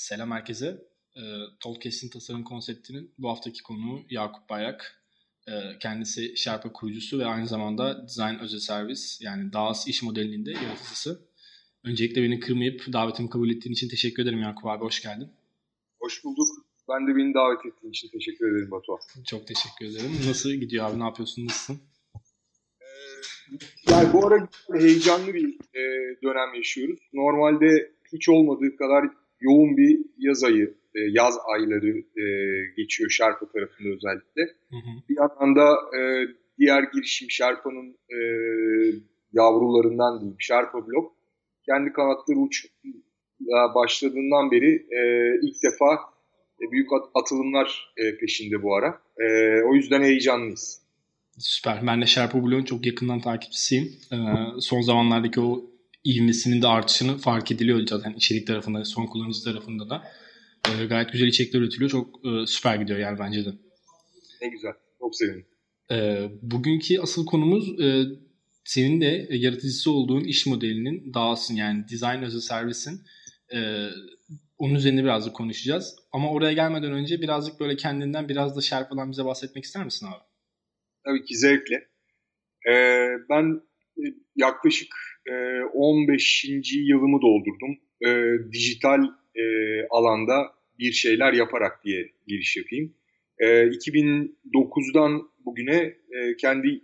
Selam 0.00 0.30
herkese. 0.30 0.66
E, 1.16 1.22
Tolkien 1.60 2.10
tasarım 2.12 2.44
konseptinin 2.44 3.14
bu 3.18 3.28
haftaki 3.28 3.62
konuğu 3.62 4.02
Yakup 4.10 4.50
Bayrak. 4.50 5.02
E, 5.48 5.52
kendisi 5.80 6.36
Sherpa 6.36 6.72
kurucusu 6.72 7.18
ve 7.18 7.26
aynı 7.26 7.46
zamanda 7.46 8.02
Design 8.08 8.38
Özel 8.40 8.58
Servis 8.58 9.20
yani 9.20 9.52
DAOS 9.52 9.88
iş 9.88 10.02
modelinin 10.02 10.46
de 10.46 10.50
yaratıcısı. 10.50 11.20
Öncelikle 11.84 12.22
beni 12.22 12.40
kırmayıp 12.40 12.92
davetimi 12.92 13.30
kabul 13.30 13.50
ettiğin 13.50 13.72
için 13.74 13.88
teşekkür 13.88 14.22
ederim 14.22 14.42
Yakup 14.42 14.66
abi. 14.66 14.84
Hoş 14.84 15.02
geldin. 15.02 15.28
Hoş 15.98 16.24
bulduk. 16.24 16.46
Ben 16.88 17.06
de 17.06 17.16
beni 17.16 17.34
davet 17.34 17.66
ettiğin 17.66 17.92
için 17.92 18.08
teşekkür 18.08 18.52
ederim 18.52 18.70
Batuhan. 18.70 19.00
Çok 19.26 19.46
teşekkür 19.46 19.86
ederim. 19.86 20.12
Nasıl 20.28 20.50
gidiyor 20.50 20.90
abi? 20.90 20.98
Ne 20.98 21.04
yapıyorsun? 21.04 21.46
Nasılsın? 21.46 21.80
Ee, 22.80 22.86
yani 23.90 24.12
bu 24.12 24.26
ara 24.26 24.48
heyecanlı 24.72 25.34
bir 25.34 25.54
e, 25.54 25.82
dönem 26.22 26.54
yaşıyoruz. 26.54 26.98
Normalde 27.12 27.92
hiç 28.12 28.28
olmadığı 28.28 28.76
kadar 28.76 29.20
yoğun 29.40 29.76
bir 29.76 30.00
yaz 30.18 30.44
ayı, 30.44 30.74
e, 30.94 31.00
yaz 31.10 31.34
ayları 31.54 31.98
e, 31.98 32.24
geçiyor 32.76 33.10
Şarpa 33.10 33.46
tarafında 33.52 33.88
özellikle. 33.88 34.42
Hı 34.70 34.76
hı. 34.76 34.90
Bir 35.08 35.16
yandan 35.16 35.56
da 35.56 35.96
e, 35.98 36.00
diğer 36.58 36.82
girişim 36.94 37.30
Şarpa'nın 37.30 37.96
e, 38.08 38.18
yavrularından 39.32 40.20
diyeyim 40.20 40.36
Şarpa 40.38 40.86
Blok 40.86 41.12
kendi 41.66 41.92
kanatları 41.92 42.38
uç 42.38 42.66
başladığından 43.74 44.50
beri 44.50 44.74
e, 44.74 45.00
ilk 45.42 45.56
defa 45.62 45.94
e, 46.62 46.72
büyük 46.72 46.88
atılımlar 47.14 47.94
e, 47.96 48.16
peşinde 48.16 48.62
bu 48.62 48.76
ara. 48.76 49.00
E, 49.18 49.24
o 49.70 49.74
yüzden 49.74 50.02
heyecanlıyız. 50.02 50.80
Süper. 51.38 51.86
Ben 51.86 52.02
de 52.02 52.06
Sherpa 52.06 52.42
Blue'un 52.42 52.64
çok 52.64 52.86
yakından 52.86 53.20
takipçisiyim. 53.20 53.92
Ee, 54.12 54.16
son 54.60 54.80
zamanlardaki 54.80 55.40
o 55.40 55.64
ivmesinin 56.04 56.62
de 56.62 56.66
artışını 56.66 57.18
fark 57.18 57.52
ediliyor 57.52 57.86
zaten 57.86 58.12
içerik 58.12 58.46
tarafında, 58.46 58.84
son 58.84 59.06
kullanıcı 59.06 59.44
tarafında 59.44 59.90
da. 59.90 60.02
E, 60.68 60.86
gayet 60.86 61.12
güzel 61.12 61.26
içerikler 61.26 61.60
üretiliyor. 61.60 61.90
Çok 61.90 62.26
e, 62.26 62.46
süper 62.46 62.76
gidiyor 62.76 62.98
yani 62.98 63.18
bence 63.18 63.44
de. 63.44 63.50
Ne 64.42 64.48
güzel. 64.48 64.72
Çok 64.98 65.16
sevindim. 65.16 65.46
E, 65.90 66.28
bugünkü 66.42 67.00
asıl 67.00 67.26
konumuz 67.26 67.80
e, 67.80 68.04
senin 68.64 69.00
de 69.00 69.26
yaratıcısı 69.30 69.90
olduğun 69.90 70.24
iş 70.24 70.46
modelinin 70.46 71.14
DAO'sın 71.14 71.54
yani 71.54 71.84
Design 71.88 72.22
as 72.22 72.34
a 72.34 72.40
Service'in 72.40 73.00
e, 73.54 73.88
onun 74.58 74.74
üzerine 74.74 75.04
birazcık 75.04 75.34
konuşacağız. 75.34 75.96
Ama 76.12 76.30
oraya 76.30 76.52
gelmeden 76.52 76.92
önce 76.92 77.20
birazcık 77.20 77.60
böyle 77.60 77.76
kendinden 77.76 78.28
biraz 78.28 78.56
da 78.56 78.60
Sherpa'dan 78.60 79.10
bize 79.10 79.24
bahsetmek 79.24 79.64
ister 79.64 79.84
misin 79.84 80.06
abi? 80.06 80.24
Tabii 81.04 81.24
ki 81.24 81.36
zevkle. 81.36 81.76
Ee, 82.70 83.08
ben 83.30 83.60
e, 83.98 84.04
yaklaşık 84.36 84.88
e, 85.26 85.32
15. 85.74 86.44
yılımı 86.74 87.20
doldurdum. 87.22 87.78
E, 88.06 88.10
dijital 88.52 89.00
e, 89.34 89.44
alanda 89.90 90.46
bir 90.78 90.92
şeyler 90.92 91.32
yaparak 91.32 91.84
diye 91.84 92.10
giriş 92.26 92.56
yapayım. 92.56 92.94
E, 93.38 93.46
2009'dan 93.46 95.22
bugüne 95.44 95.94
e, 96.10 96.36
kendi 96.36 96.80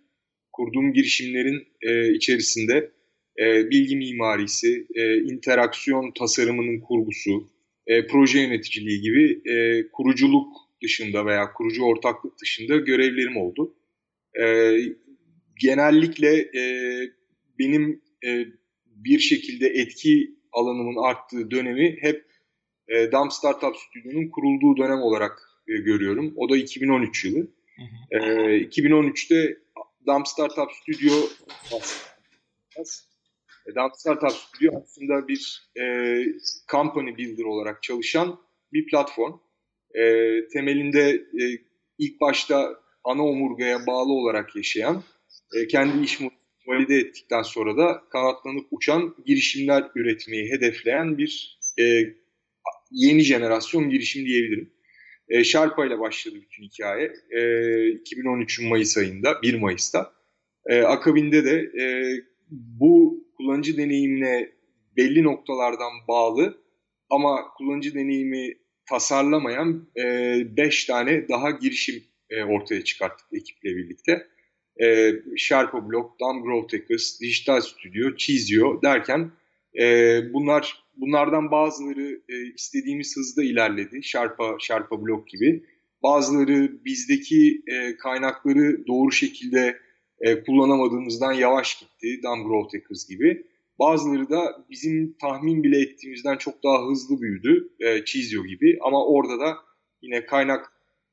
kurduğum 0.52 0.92
girişimlerin 0.92 1.68
e, 1.82 2.12
içerisinde 2.12 2.90
e, 3.38 3.70
bilgi 3.70 3.96
mimarisi, 3.96 4.86
e, 4.94 5.16
interaksiyon 5.16 6.12
tasarımının 6.18 6.80
kurgusu, 6.80 7.50
e, 7.86 8.06
proje 8.06 8.40
yöneticiliği 8.40 9.00
gibi 9.00 9.50
e, 9.50 9.88
kuruculuk 9.92 10.48
dışında 10.82 11.26
veya 11.26 11.52
kurucu 11.52 11.82
ortaklık 11.82 12.32
dışında 12.42 12.76
görevlerim 12.76 13.36
oldu. 13.36 13.74
E, 14.40 14.76
genellikle 15.60 16.38
e, 16.38 16.62
benim 17.58 18.02
e, 18.26 18.46
bir 18.86 19.18
şekilde 19.18 19.66
etki 19.66 20.36
alanımın 20.52 21.04
arttığı 21.04 21.50
dönemi 21.50 21.96
hep 22.00 22.26
e, 22.88 23.12
Dump 23.12 23.32
Startup 23.32 23.76
Stüdyo'nun 23.76 24.30
kurulduğu 24.30 24.76
dönem 24.76 25.02
olarak 25.02 25.38
e, 25.68 25.72
görüyorum. 25.76 26.32
O 26.36 26.50
da 26.50 26.56
2013 26.56 27.24
yılı. 27.24 27.38
Hı 27.76 27.82
hı. 27.82 28.24
E, 28.24 28.60
2013'te 28.60 29.56
Dump 30.06 30.28
Startup 30.28 30.70
Studio 30.72 31.14
e, 33.66 33.74
Dump 33.74 33.96
Startup 33.96 34.32
Studio 34.32 34.82
aslında 34.82 35.28
bir 35.28 35.70
e, 35.80 35.84
company 36.70 37.16
builder 37.16 37.44
olarak 37.44 37.82
çalışan 37.82 38.40
bir 38.72 38.86
platform. 38.86 39.32
E, 39.94 40.02
temelinde 40.48 41.10
e, 41.10 41.42
ilk 41.98 42.20
başta 42.20 42.80
ana 43.04 43.22
omurgaya 43.22 43.86
bağlı 43.86 44.12
olarak 44.12 44.56
yaşayan, 44.56 45.02
e, 45.54 45.66
kendi 45.66 46.04
iş 46.04 46.20
valide 46.66 46.96
ettikten 46.96 47.42
sonra 47.42 47.76
da 47.76 48.02
kanatlanıp 48.12 48.66
uçan 48.70 49.14
girişimler 49.26 49.84
üretmeyi 49.94 50.50
hedefleyen 50.50 51.18
bir 51.18 51.58
e, 51.80 51.84
yeni 52.90 53.20
jenerasyon 53.20 53.90
girişim 53.90 54.26
diyebilirim. 54.26 54.70
E, 55.28 55.44
Sharpa 55.44 55.86
ile 55.86 55.98
başladı 55.98 56.34
bütün 56.42 56.62
hikaye. 56.62 57.12
E, 57.30 57.40
2013'ün 57.92 58.68
Mayıs 58.68 58.98
ayında, 58.98 59.42
1 59.42 59.54
Mayıs'ta. 59.54 60.12
E, 60.66 60.80
akabinde 60.80 61.44
de 61.44 61.82
e, 61.82 61.86
bu 62.50 63.24
kullanıcı 63.36 63.76
deneyimine 63.76 64.52
belli 64.96 65.22
noktalardan 65.22 65.92
bağlı 66.08 66.58
ama 67.10 67.44
kullanıcı 67.56 67.94
deneyimi 67.94 68.54
tasarlamayan 68.88 69.88
5 69.96 70.84
e, 70.84 70.86
tane 70.86 71.28
daha 71.28 71.50
girişim 71.50 72.04
e, 72.30 72.44
ortaya 72.44 72.84
çıkarttık 72.84 73.26
ekiple 73.32 73.76
birlikte. 73.76 74.26
E, 74.82 75.12
Sherpa 75.36 75.88
Block, 75.88 76.20
Dumb 76.20 76.44
Growth 76.44 76.74
Hackers, 76.74 77.20
Digital 77.20 77.60
Studio, 77.60 78.16
Chizio 78.16 78.82
derken 78.82 79.30
e, 79.80 79.84
bunlar 80.32 80.82
bunlardan 80.96 81.50
bazıları 81.50 82.20
e, 82.28 82.54
istediğimiz 82.54 83.16
hızda 83.16 83.44
ilerledi. 83.44 84.02
Sherpa, 84.02 84.56
Sherpa 84.60 85.06
Block 85.06 85.28
gibi. 85.28 85.64
Bazıları 86.02 86.84
bizdeki 86.84 87.62
e, 87.66 87.96
kaynakları 87.96 88.86
doğru 88.86 89.12
şekilde 89.12 89.78
e, 90.20 90.42
kullanamadığımızdan 90.42 91.32
yavaş 91.32 91.78
gitti. 91.78 92.20
Dumb 92.22 92.46
Growth 92.46 92.74
Hackers 92.74 93.08
gibi. 93.08 93.46
Bazıları 93.78 94.30
da 94.30 94.64
bizim 94.70 95.16
tahmin 95.20 95.62
bile 95.62 95.80
ettiğimizden 95.80 96.36
çok 96.36 96.64
daha 96.64 96.86
hızlı 96.90 97.20
büyüdü. 97.20 97.68
E, 97.80 98.04
Chizio 98.04 98.44
gibi. 98.44 98.78
Ama 98.82 99.06
orada 99.06 99.40
da 99.40 99.56
yine 100.02 100.26
kaynak 100.26 100.72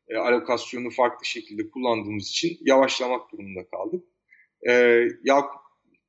e, 0.09 0.17
alokasyonu 0.17 0.89
farklı 0.89 1.25
şekilde 1.25 1.69
kullandığımız 1.69 2.29
için 2.29 2.57
yavaşlamak 2.61 3.31
durumunda 3.31 3.67
kaldık. 3.69 4.03
E, 4.69 4.73
Yakup 5.23 5.63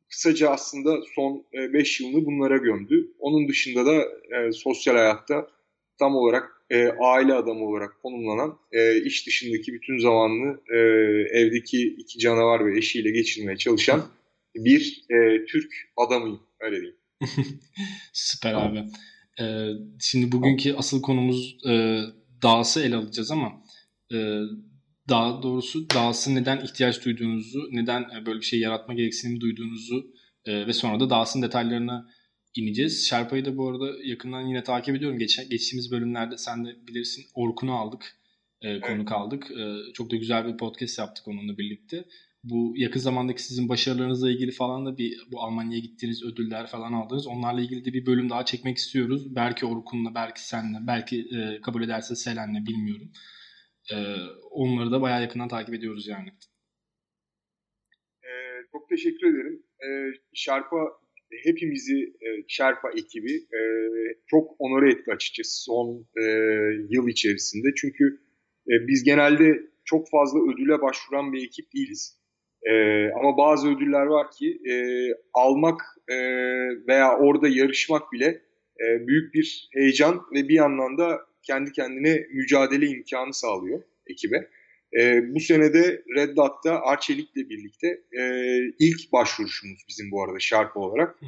kısaca 0.09 0.51
aslında 0.51 1.01
son 1.15 1.47
5 1.53 2.01
e, 2.01 2.05
yılını 2.05 2.27
bunlara 2.27 2.57
gömdü. 2.57 3.13
Onun 3.19 3.49
dışında 3.49 3.87
da 3.87 4.03
e, 4.37 4.53
sosyal 4.53 4.95
hayatta 4.95 5.49
tam 5.99 6.17
olarak 6.17 6.51
e, 6.71 6.89
aile 6.89 7.35
adamı 7.35 7.65
olarak 7.65 8.03
konumlanan 8.03 8.59
e, 8.73 9.03
iş 9.03 9.27
dışındaki 9.27 9.73
bütün 9.73 9.99
zamanını 9.99 10.61
e, 10.75 10.79
evdeki 11.39 11.97
iki 11.99 12.19
canavar 12.19 12.67
ve 12.67 12.79
eşiyle 12.79 13.11
geçirmeye 13.11 13.57
çalışan 13.57 14.03
bir 14.55 15.05
e, 15.11 15.45
Türk 15.45 15.73
adamıyım 15.97 16.41
öyle 16.61 16.77
diyeyim. 16.77 16.97
Süper 18.13 18.55
abi. 18.55 18.85
Ee, 19.41 19.69
şimdi 20.01 20.33
bugünkü 20.33 20.75
asıl 20.75 21.03
konumuz 21.03 21.57
e, 21.69 22.01
dağısı 22.43 22.83
ele 22.83 22.97
alacağız 22.97 23.31
ama 23.31 23.64
daha 25.09 25.43
doğrusu 25.43 25.91
dağısı 25.91 26.35
neden 26.35 26.61
ihtiyaç 26.61 27.05
duyduğunuzu, 27.05 27.69
neden 27.73 28.03
e, 28.03 28.27
böyle 28.27 28.41
bir 28.41 28.45
şey 28.45 28.61
yaratma 28.61 28.95
gereksinimi 28.95 29.41
duyduğunuzu 29.41 30.07
e, 30.45 30.67
ve 30.67 30.73
sonra 30.73 31.01
da 31.01 31.11
dağısın 31.11 31.43
detaylarına 31.43 32.11
ineceğiz. 32.57 33.09
Şerpa'yı 33.09 33.45
da 33.45 33.57
bu 33.57 33.69
arada 33.69 33.93
yakından 34.05 34.41
yine 34.41 34.63
takip 34.63 34.97
ediyorum. 34.97 35.19
Geç, 35.19 35.49
geçtiğimiz 35.51 35.91
bölümlerde 35.91 36.37
sen 36.37 36.65
de 36.65 36.87
bilirsin 36.89 37.25
Orkun'u 37.35 37.75
aldık. 37.75 38.17
E, 38.63 38.81
konuk 38.81 39.13
aldık. 39.13 39.51
E, 39.51 39.93
çok 39.93 40.11
da 40.11 40.17
güzel 40.17 40.47
bir 40.47 40.57
podcast 40.57 40.99
yaptık 40.99 41.29
onunla 41.29 41.59
birlikte. 41.59 42.05
Bu 42.45 42.75
yakın 42.77 43.01
zamandaki 43.01 43.43
sizin 43.43 43.69
başarılarınızla 43.69 44.31
ilgili 44.31 44.51
falan 44.51 44.87
da 44.87 44.99
bir 44.99 45.19
bu 45.33 45.43
Almanya'ya 45.43 45.81
gittiğiniz 45.81 46.23
ödüller 46.23 46.67
falan 46.67 46.93
aldınız. 46.93 47.27
Onlarla 47.27 47.61
ilgili 47.61 47.85
de 47.85 47.93
bir 47.93 48.07
bölüm 48.07 48.31
daha 48.31 48.45
çekmek 48.45 48.77
istiyoruz. 48.77 49.35
Belki 49.37 49.67
Orkun'la, 49.67 50.15
belki 50.15 50.47
senle, 50.47 50.79
belki 50.87 51.21
e, 51.21 51.61
kabul 51.61 51.83
ederse 51.83 52.17
Selen'le 52.17 52.67
bilmiyorum. 52.67 53.11
E, 53.93 53.97
onları 54.51 54.91
da 54.93 55.01
bayağı 55.01 55.23
yakından 55.23 55.49
takip 55.49 55.75
ediyoruz 55.75 56.09
yani. 56.09 56.29
E, 58.23 58.31
çok 58.73 58.89
teşekkür 58.89 59.35
ederim. 59.35 59.63
E, 59.81 59.89
Şarpa 60.35 60.77
hepimizi 61.45 61.99
e, 62.03 62.29
Şerpa 62.49 62.91
ekibi 62.91 63.33
e, 63.33 63.61
çok 64.27 64.57
onore 64.59 64.91
etti 64.91 65.13
açıkçası 65.13 65.63
son 65.63 66.07
e, 66.17 66.23
yıl 66.91 67.09
içerisinde. 67.09 67.69
Çünkü 67.77 68.21
e, 68.69 68.73
biz 68.89 69.05
genelde 69.05 69.61
çok 69.85 70.11
fazla 70.11 70.39
ödüle 70.39 70.83
başvuran 70.83 71.33
bir 71.33 71.45
ekip 71.47 71.75
değiliz. 71.75 72.19
E, 72.63 72.73
ama 73.11 73.37
bazı 73.37 73.69
ödüller 73.69 74.07
var 74.07 74.27
ki 74.31 74.61
e, 74.71 74.75
almak 75.35 75.81
e, 76.09 76.17
veya 76.89 77.19
orada 77.19 77.49
yarışmak 77.49 78.13
bile 78.13 78.27
e, 78.81 79.07
büyük 79.07 79.35
bir 79.35 79.69
heyecan 79.73 80.23
ve 80.35 80.49
bir 80.49 80.55
yandan 80.55 80.99
da 80.99 81.21
kendi 81.47 81.73
kendine 81.73 82.27
mücadele 82.33 82.87
imkanı 82.87 83.35
sağlıyor 83.35 83.83
ekibe. 84.07 84.49
E, 85.01 85.35
bu 85.35 85.41
senede 85.41 86.03
Red 86.17 86.37
Dot'ta 86.37 86.81
Arçelik'le 86.81 87.37
birlikte 87.37 88.01
e, 88.19 88.23
ilk 88.79 89.13
başvuruşumuz 89.13 89.81
bizim 89.89 90.11
bu 90.11 90.25
arada 90.25 90.41
Sharp 90.41 90.77
olarak. 90.77 91.19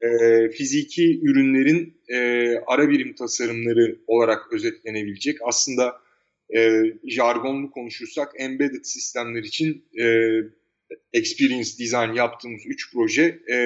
E, 0.00 0.08
fiziki 0.48 1.20
ürünlerin 1.22 1.96
e, 2.08 2.48
ara 2.66 2.90
birim 2.90 3.14
tasarımları 3.14 3.98
olarak 4.06 4.52
özetlenebilecek. 4.52 5.38
Aslında 5.44 5.96
e, 6.56 6.82
jargonlu 7.04 7.70
konuşursak 7.70 8.32
embedded 8.38 8.84
sistemler 8.84 9.42
için 9.42 9.84
e, 10.02 10.06
experience 11.12 11.70
design 11.78 12.12
yaptığımız 12.12 12.62
3 12.66 12.92
proje 12.92 13.38
e, 13.48 13.56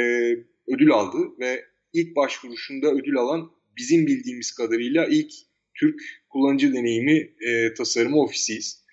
ödül 0.69 0.91
aldı 0.91 1.19
ve 1.41 1.65
ilk 1.93 2.17
başvuruşunda 2.17 2.91
ödül 2.91 3.17
alan 3.17 3.51
bizim 3.77 4.07
bildiğimiz 4.07 4.55
kadarıyla 4.55 5.07
ilk 5.07 5.33
Türk 5.81 6.01
kullanıcı 6.29 6.73
deneyimi 6.73 7.19
e, 7.49 7.75
tasarımı 7.75 8.21
ofisiyiz. 8.23 8.85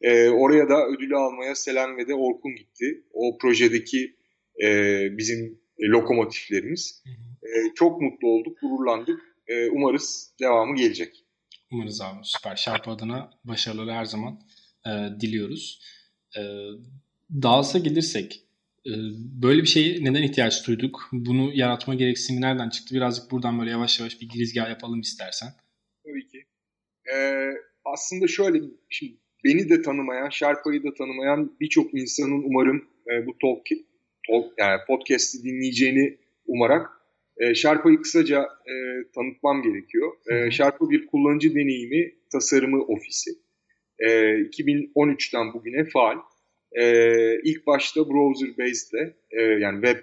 E, 0.00 0.28
oraya 0.28 0.68
da 0.68 0.86
ödülü 0.86 1.16
almaya 1.16 1.54
Selen 1.54 1.96
ve 1.96 2.08
de 2.08 2.14
Orkun 2.14 2.56
gitti. 2.56 3.04
O 3.12 3.38
projedeki 3.38 4.16
e, 4.62 4.68
bizim 5.18 5.58
lokomotiflerimiz. 5.80 7.02
E, 7.42 7.74
çok 7.74 8.02
mutlu 8.02 8.28
olduk, 8.28 8.58
gururlandık. 8.60 9.20
E, 9.46 9.68
umarız 9.70 10.34
devamı 10.40 10.76
gelecek. 10.76 11.24
Umarız 11.72 12.00
abi 12.00 12.20
süper. 12.22 12.56
Şarp 12.56 12.88
adına 12.88 13.30
başarıları 13.44 13.92
her 13.92 14.04
zaman 14.04 14.40
e, 14.86 14.90
diliyoruz. 15.20 15.80
E, 16.36 16.40
Dağılsa 17.42 17.78
gelirsek 17.78 18.44
e, 18.86 18.92
böyle 19.42 19.62
bir 19.62 19.66
şeye 19.66 20.04
neden 20.04 20.22
ihtiyaç 20.22 20.66
duyduk? 20.66 21.08
Bunu 21.12 21.50
yaratma 21.54 21.94
gereksinimi 21.94 22.42
nereden 22.42 22.70
çıktı? 22.70 22.94
Birazcık 22.94 23.30
buradan 23.30 23.58
böyle 23.58 23.70
yavaş 23.70 24.00
yavaş 24.00 24.20
bir 24.20 24.28
girizgah 24.28 24.68
yapalım 24.68 25.00
istersen. 25.00 25.48
Ee, 27.14 27.50
aslında 27.84 28.28
şöyle, 28.28 28.58
şimdi 28.90 29.12
beni 29.44 29.68
de 29.68 29.82
tanımayan, 29.82 30.28
Şarpa'yı 30.28 30.84
da 30.84 30.94
tanımayan 30.94 31.56
birçok 31.60 31.94
insanın 31.94 32.42
umarım 32.42 32.84
e, 33.10 33.26
bu 33.26 33.38
talk, 33.38 33.66
talk 34.28 34.52
yani 34.58 34.80
podcast'i 34.86 35.44
dinleyeceğini 35.44 36.18
umarak 36.46 36.90
e, 37.36 37.54
Şarpa'yı 37.54 38.02
kısaca 38.02 38.42
e, 38.42 38.74
tanıtmam 39.14 39.62
gerekiyor. 39.62 40.12
E, 40.30 40.50
Şarpa 40.50 40.90
bir 40.90 41.06
kullanıcı 41.06 41.54
deneyimi 41.54 42.14
tasarımı 42.32 42.82
ofisi. 42.82 43.30
E, 43.98 44.08
2013'ten 44.08 45.52
bugüne 45.54 45.84
faal. 45.84 46.18
E, 46.72 46.84
ilk 47.44 47.66
başta 47.66 48.08
browser 48.08 48.58
based'le 48.58 49.14
e, 49.30 49.42
yani 49.42 49.86
web 49.86 49.98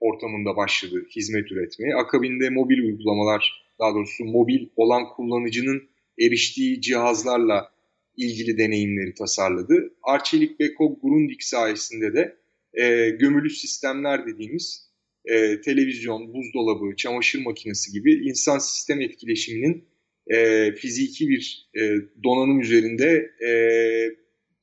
ortamında 0.00 0.56
başladı 0.56 1.06
hizmet 1.16 1.52
üretmeye. 1.52 1.94
Akabinde 1.94 2.50
mobil 2.50 2.78
uygulamalar, 2.78 3.64
daha 3.80 3.94
doğrusu 3.94 4.24
mobil 4.24 4.68
olan 4.76 5.08
kullanıcının 5.08 5.82
eriştiği 6.20 6.80
cihazlarla 6.80 7.74
ilgili 8.16 8.58
deneyimleri 8.58 9.14
tasarladı. 9.14 9.94
Arçelik 10.02 10.60
Beko 10.60 10.98
Grundig 11.02 11.40
sayesinde 11.40 12.14
de 12.14 12.36
e, 12.74 13.10
gömülü 13.10 13.50
sistemler 13.50 14.26
dediğimiz 14.26 14.90
e, 15.24 15.60
televizyon, 15.60 16.34
buzdolabı, 16.34 16.96
çamaşır 16.96 17.42
makinesi 17.42 17.92
gibi 17.92 18.28
insan 18.28 18.58
sistem 18.58 19.00
etkileşiminin 19.00 19.84
e, 20.26 20.72
fiziki 20.72 21.28
bir 21.28 21.68
e, 21.76 21.80
donanım 22.24 22.60
üzerinde 22.60 23.30
e, 23.46 23.50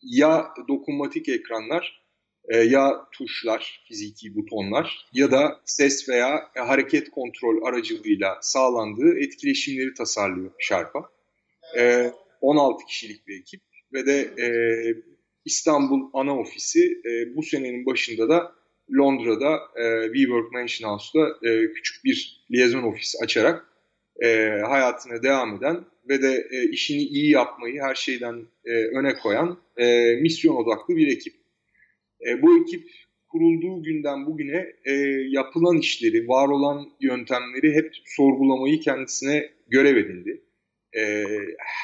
ya 0.01 0.47
dokunmatik 0.67 1.29
ekranlar 1.29 2.01
e, 2.49 2.57
ya 2.57 3.07
tuşlar, 3.11 3.83
fiziki 3.87 4.35
butonlar 4.35 5.07
ya 5.13 5.31
da 5.31 5.61
ses 5.65 6.09
veya 6.09 6.51
hareket 6.55 7.09
kontrol 7.09 7.65
aracılığıyla 7.65 8.37
sağlandığı 8.41 9.19
etkileşimleri 9.19 9.93
tasarlıyor 9.93 10.51
Sharp'a. 10.59 11.09
E, 11.77 12.11
16 12.41 12.85
kişilik 12.85 13.27
bir 13.27 13.39
ekip 13.39 13.61
ve 13.93 14.05
de 14.05 14.43
e, 14.43 14.47
İstanbul 15.45 16.09
ana 16.13 16.39
ofisi 16.39 17.01
e, 17.05 17.35
bu 17.35 17.43
senenin 17.43 17.85
başında 17.85 18.29
da 18.29 18.55
Londra'da 18.97 19.59
e, 19.75 20.13
WeWork 20.13 20.51
Mansion 20.51 20.89
House'da 20.89 21.49
e, 21.49 21.73
küçük 21.73 22.05
bir 22.05 22.45
liyezon 22.51 22.83
ofisi 22.83 23.17
açarak 23.23 23.65
e, 24.23 24.27
hayatına 24.67 25.23
devam 25.23 25.55
eden 25.55 25.85
ve 26.09 26.21
de 26.21 26.47
e, 26.51 26.69
işini 26.69 27.01
iyi 27.01 27.31
yapmayı 27.31 27.81
her 27.81 27.95
şeyden 27.95 28.47
e, 28.65 28.71
öne 28.71 29.15
koyan 29.15 29.59
e, 29.77 30.15
misyon 30.15 30.55
odaklı 30.55 30.95
bir 30.95 31.07
ekip. 31.07 31.33
E, 32.27 32.41
bu 32.41 32.63
ekip 32.63 32.89
kurulduğu 33.27 33.83
günden 33.83 34.25
bugüne 34.25 34.73
e, 34.85 34.93
yapılan 35.29 35.77
işleri, 35.77 36.27
var 36.27 36.47
olan 36.47 36.89
yöntemleri 37.01 37.73
hep 37.75 37.93
sorgulamayı 38.05 38.79
kendisine 38.79 39.49
görev 39.67 39.97
edindi. 39.97 40.41
E, 40.97 41.25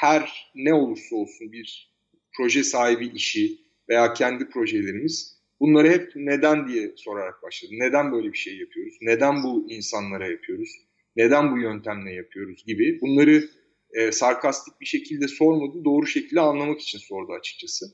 her 0.00 0.50
ne 0.54 0.74
olursa 0.74 1.16
olsun 1.16 1.52
bir 1.52 1.94
proje 2.36 2.64
sahibi 2.64 3.06
işi 3.06 3.58
veya 3.88 4.12
kendi 4.12 4.48
projelerimiz 4.48 5.38
bunları 5.60 5.88
hep 5.88 6.12
neden 6.16 6.68
diye 6.68 6.92
sorarak 6.96 7.42
başladı. 7.42 7.72
Neden 7.74 8.12
böyle 8.12 8.32
bir 8.32 8.38
şey 8.38 8.58
yapıyoruz? 8.58 8.94
Neden 9.00 9.42
bu 9.42 9.66
insanlara 9.70 10.28
yapıyoruz? 10.28 10.70
Neden 11.16 11.52
bu 11.52 11.58
yöntemle 11.58 12.12
yapıyoruz 12.14 12.64
gibi 12.66 13.00
bunları 13.00 13.48
e, 13.92 14.12
sarkastik 14.12 14.80
bir 14.80 14.86
şekilde 14.86 15.28
sormadı, 15.28 15.84
doğru 15.84 16.06
şekilde 16.06 16.40
anlamak 16.40 16.80
için 16.80 16.98
sordu 16.98 17.32
açıkçası. 17.32 17.86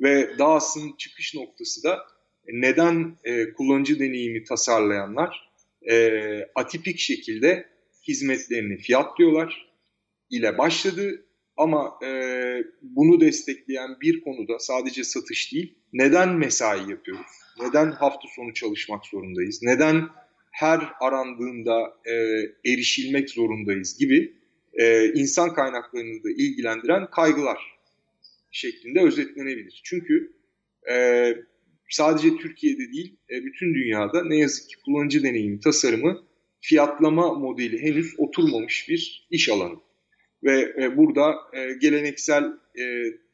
Ve 0.00 0.38
DAS'ın 0.38 0.96
çıkış 0.98 1.34
noktası 1.34 1.82
da 1.82 1.96
e, 2.46 2.60
neden 2.60 3.16
e, 3.24 3.52
kullanıcı 3.52 4.00
deneyimi 4.00 4.44
tasarlayanlar 4.44 5.52
e, 5.90 6.20
atipik 6.54 6.98
şekilde 6.98 7.66
hizmetlerini 8.08 8.76
fiyatlıyorlar 8.76 9.71
ile 10.32 10.58
başladı. 10.58 11.26
Ama 11.56 11.98
e, 12.04 12.10
bunu 12.82 13.20
destekleyen 13.20 14.00
bir 14.00 14.20
konuda 14.20 14.58
sadece 14.58 15.04
satış 15.04 15.52
değil, 15.52 15.74
neden 15.92 16.28
mesai 16.28 16.90
yapıyoruz? 16.90 17.26
Neden 17.60 17.90
hafta 17.90 18.28
sonu 18.36 18.54
çalışmak 18.54 19.06
zorundayız? 19.06 19.60
Neden 19.62 20.08
her 20.52 20.80
arandığında 21.00 21.96
e, 22.06 22.12
erişilmek 22.72 23.30
zorundayız 23.30 23.98
gibi 23.98 24.32
e, 24.74 25.12
insan 25.12 25.54
kaynaklarını 25.54 26.24
da 26.24 26.30
ilgilendiren 26.30 27.10
kaygılar 27.10 27.58
şeklinde 28.50 29.00
özetlenebilir. 29.00 29.80
Çünkü 29.84 30.32
e, 30.90 31.26
sadece 31.90 32.36
Türkiye'de 32.36 32.92
değil, 32.92 33.16
e, 33.30 33.44
bütün 33.44 33.74
dünyada 33.74 34.24
ne 34.24 34.36
yazık 34.36 34.68
ki 34.68 34.76
kullanıcı 34.84 35.22
deneyimi 35.22 35.60
tasarımı 35.60 36.24
fiyatlama 36.60 37.34
modeli 37.34 37.82
henüz 37.82 38.14
oturmamış 38.18 38.88
bir 38.88 39.26
iş 39.30 39.48
alanı. 39.48 39.76
Ve 40.44 40.74
e, 40.82 40.96
burada 40.96 41.34
e, 41.52 41.72
geleneksel 41.72 42.44
e, 42.78 42.82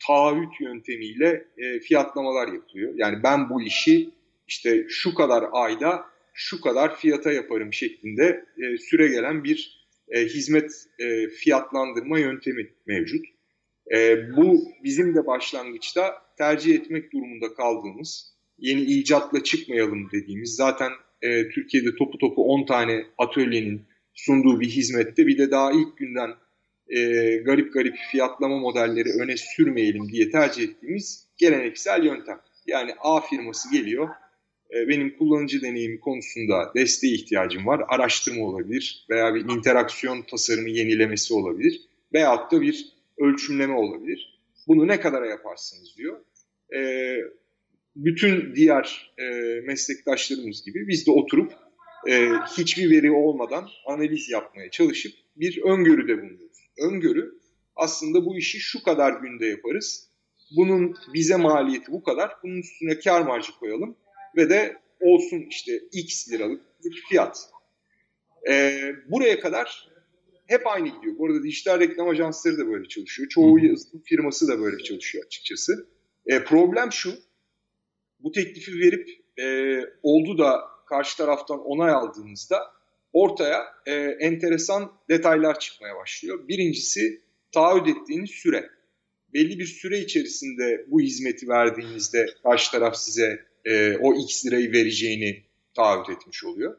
taahhüt 0.06 0.60
yöntemiyle 0.60 1.44
e, 1.58 1.80
fiyatlamalar 1.80 2.52
yapılıyor. 2.52 2.92
Yani 2.96 3.22
ben 3.22 3.50
bu 3.50 3.62
işi 3.62 4.10
işte 4.48 4.86
şu 4.88 5.14
kadar 5.14 5.44
ayda 5.52 6.04
şu 6.34 6.60
kadar 6.60 6.96
fiyata 6.96 7.32
yaparım 7.32 7.72
şeklinde 7.72 8.44
süre 8.78 9.08
gelen 9.08 9.44
bir 9.44 9.88
hizmet 10.14 10.72
fiyatlandırma 11.38 12.18
yöntemi 12.18 12.70
mevcut. 12.86 13.26
Bu 14.36 14.64
bizim 14.84 15.14
de 15.14 15.26
başlangıçta 15.26 16.22
tercih 16.38 16.74
etmek 16.74 17.12
durumunda 17.12 17.54
kaldığımız, 17.54 18.34
yeni 18.58 18.80
icatla 18.80 19.42
çıkmayalım 19.42 20.10
dediğimiz, 20.12 20.54
zaten 20.54 20.92
Türkiye'de 21.54 21.96
topu 21.98 22.18
topu 22.18 22.44
10 22.44 22.66
tane 22.66 23.06
atölyenin 23.18 23.82
sunduğu 24.14 24.60
bir 24.60 24.68
hizmette 24.68 25.26
bir 25.26 25.38
de 25.38 25.50
daha 25.50 25.72
ilk 25.72 25.96
günden 25.96 26.30
e, 26.88 27.00
garip 27.36 27.74
garip 27.74 27.96
fiyatlama 28.10 28.58
modelleri 28.58 29.08
öne 29.22 29.36
sürmeyelim 29.36 30.08
diye 30.08 30.30
tercih 30.30 30.62
ettiğimiz 30.62 31.26
geleneksel 31.36 32.04
yöntem. 32.04 32.40
Yani 32.66 32.94
A 33.00 33.20
firması 33.20 33.72
geliyor, 33.72 34.08
e, 34.74 34.88
benim 34.88 35.18
kullanıcı 35.18 35.62
deneyimi 35.62 36.00
konusunda 36.00 36.72
desteğe 36.74 37.14
ihtiyacım 37.14 37.66
var. 37.66 37.82
Araştırma 37.88 38.44
olabilir 38.44 39.06
veya 39.10 39.34
bir 39.34 39.44
interaksiyon 39.44 40.22
tasarımı 40.22 40.70
yenilemesi 40.70 41.34
olabilir. 41.34 41.80
Veyahut 42.14 42.52
da 42.52 42.60
bir 42.60 42.92
ölçümleme 43.18 43.74
olabilir. 43.74 44.40
Bunu 44.68 44.88
ne 44.88 45.00
kadara 45.00 45.26
yaparsınız 45.26 45.96
diyor. 45.96 46.20
E, 46.74 47.14
bütün 47.96 48.54
diğer 48.54 49.12
e, 49.18 49.24
meslektaşlarımız 49.60 50.64
gibi 50.64 50.88
biz 50.88 51.06
de 51.06 51.10
oturup 51.10 51.52
hiçbir 52.58 52.90
veri 52.90 53.10
olmadan 53.10 53.68
analiz 53.86 54.30
yapmaya 54.30 54.70
çalışıp 54.70 55.12
bir 55.36 55.62
öngörüde 55.62 56.18
bulunuyoruz. 56.18 56.47
Öngörü 56.80 57.38
aslında 57.76 58.24
bu 58.26 58.38
işi 58.38 58.58
şu 58.58 58.82
kadar 58.82 59.20
günde 59.20 59.46
yaparız. 59.46 60.08
Bunun 60.56 60.96
bize 61.14 61.36
maliyeti 61.36 61.92
bu 61.92 62.02
kadar. 62.02 62.32
Bunun 62.42 62.60
üstüne 62.60 62.98
kar 62.98 63.20
marjı 63.20 63.52
koyalım 63.52 63.96
ve 64.36 64.50
de 64.50 64.76
olsun 65.00 65.46
işte 65.50 65.72
x 65.92 66.28
liralık 66.28 66.62
bir 66.84 67.04
fiyat. 67.08 67.50
Ee, 68.50 68.94
buraya 69.10 69.40
kadar 69.40 69.88
hep 70.46 70.66
aynı 70.66 70.88
gidiyor. 70.88 71.18
Bu 71.18 71.26
arada 71.26 71.42
dijital 71.42 71.80
reklam 71.80 72.08
ajansları 72.08 72.58
da 72.58 72.66
böyle 72.66 72.88
çalışıyor. 72.88 73.28
Çoğu 73.28 73.58
yazılım 73.58 74.02
firması 74.04 74.48
da 74.48 74.60
böyle 74.60 74.82
çalışıyor 74.82 75.24
açıkçası. 75.26 75.88
Ee, 76.26 76.44
problem 76.44 76.92
şu, 76.92 77.14
bu 78.20 78.32
teklifi 78.32 78.72
verip 78.72 79.08
e, 79.38 79.78
oldu 80.02 80.38
da 80.38 80.60
karşı 80.86 81.16
taraftan 81.16 81.60
onay 81.60 81.90
aldığınızda 81.90 82.77
ortaya 83.22 83.64
e, 83.86 83.94
enteresan 84.20 84.92
detaylar 85.08 85.58
çıkmaya 85.58 85.96
başlıyor. 85.96 86.48
Birincisi 86.48 87.20
taahhüt 87.52 87.88
ettiğiniz 87.88 88.30
süre. 88.30 88.70
belli 89.34 89.58
bir 89.58 89.66
süre 89.66 89.98
içerisinde 89.98 90.84
bu 90.88 91.00
hizmeti 91.00 91.48
verdiğinizde 91.48 92.26
karşı 92.42 92.70
taraf 92.70 92.96
size 92.96 93.40
e, 93.64 93.96
o 93.96 94.14
X 94.14 94.46
lirayı 94.46 94.72
vereceğini 94.72 95.42
taahhüt 95.76 96.16
etmiş 96.16 96.44
oluyor. 96.44 96.76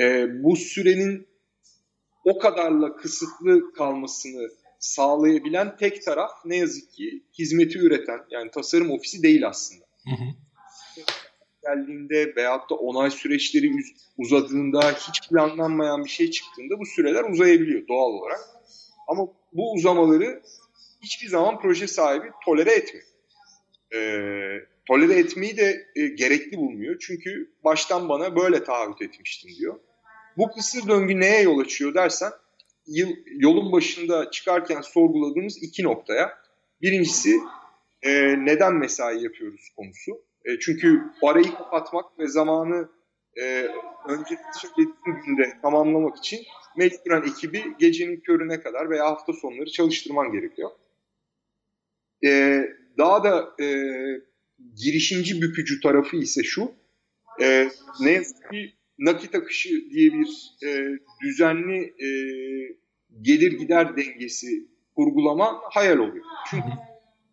E, 0.00 0.26
bu 0.42 0.56
sürenin 0.56 1.26
o 2.24 2.38
kadarla 2.38 2.96
kısıtlı 2.96 3.72
kalmasını 3.72 4.48
sağlayabilen 4.78 5.76
tek 5.76 6.04
taraf 6.04 6.30
ne 6.44 6.56
yazık 6.56 6.92
ki 6.92 7.22
hizmeti 7.38 7.78
üreten 7.78 8.20
yani 8.30 8.50
tasarım 8.50 8.90
ofisi 8.90 9.22
değil 9.22 9.48
aslında. 9.48 9.84
Hı 10.04 10.10
hı. 10.10 10.45
Geldiğinde 11.66 12.36
veyahut 12.36 12.70
da 12.70 12.74
onay 12.74 13.10
süreçleri 13.10 13.70
uzadığında 14.18 14.92
hiç 14.92 15.28
planlanmayan 15.28 16.04
bir 16.04 16.10
şey 16.10 16.30
çıktığında 16.30 16.78
bu 16.78 16.86
süreler 16.86 17.24
uzayabiliyor 17.24 17.88
doğal 17.88 18.10
olarak. 18.10 18.40
Ama 19.08 19.26
bu 19.52 19.72
uzamaları 19.72 20.42
hiçbir 21.02 21.28
zaman 21.28 21.60
proje 21.60 21.86
sahibi 21.86 22.30
tolere 22.44 22.72
etmiyor. 22.72 23.06
Ee, 23.94 24.66
tolere 24.88 25.18
etmeyi 25.18 25.56
de 25.56 25.86
e, 25.96 26.06
gerekli 26.06 26.56
bulmuyor. 26.56 26.96
Çünkü 27.00 27.50
baştan 27.64 28.08
bana 28.08 28.36
böyle 28.36 28.64
taahhüt 28.64 29.02
etmiştin 29.02 29.50
diyor. 29.58 29.80
Bu 30.36 30.50
kısır 30.50 30.88
döngü 30.88 31.20
neye 31.20 31.42
yol 31.42 31.58
açıyor 31.58 31.94
dersen 31.94 32.32
yıl, 32.86 33.08
yolun 33.26 33.72
başında 33.72 34.30
çıkarken 34.30 34.80
sorguladığımız 34.80 35.62
iki 35.62 35.82
noktaya. 35.82 36.38
Birincisi 36.82 37.40
e, 38.02 38.10
neden 38.44 38.74
mesai 38.74 39.22
yapıyoruz 39.22 39.68
konusu. 39.76 40.25
E, 40.46 40.58
çünkü 40.58 41.02
arayı 41.22 41.54
kapatmak 41.54 42.18
ve 42.18 42.28
zamanı 42.28 42.88
e, 43.40 43.68
önce 44.08 44.38
söylediğim 44.60 44.96
günde 45.26 45.52
tamamlamak 45.62 46.16
için 46.16 46.40
mecburen 46.76 47.22
ekibi 47.22 47.64
gecenin 47.78 48.20
körüne 48.20 48.60
kadar 48.60 48.90
veya 48.90 49.04
hafta 49.06 49.32
sonları 49.32 49.70
çalıştırman 49.70 50.32
gerekiyor. 50.32 50.70
E, 52.24 52.62
daha 52.98 53.24
da 53.24 53.64
e, 53.64 53.66
girişimci 54.84 55.42
bükücü 55.42 55.80
tarafı 55.80 56.16
ise 56.16 56.42
şu, 56.42 56.72
e, 57.42 57.68
ne 58.00 58.10
yazık 58.10 58.50
ki 58.50 58.72
nakit 58.98 59.34
akışı 59.34 59.68
diye 59.90 60.12
bir 60.12 60.52
e, 60.66 60.98
düzenli 61.22 61.78
e, 61.78 62.08
gelir 63.22 63.52
gider 63.52 63.96
dengesi 63.96 64.68
kurgulama 64.94 65.60
hayal 65.70 65.98
oluyor. 65.98 66.24
Çünkü 66.50 66.68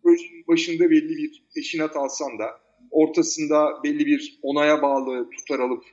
projenin 0.02 0.46
başında 0.48 0.90
belli 0.90 1.16
bir 1.16 1.44
peşinat 1.54 1.96
alsan 1.96 2.38
da 2.38 2.63
ortasında 2.94 3.82
belli 3.84 4.06
bir 4.06 4.38
onaya 4.42 4.82
bağlı 4.82 5.30
tutar 5.30 5.58
alıp 5.58 5.84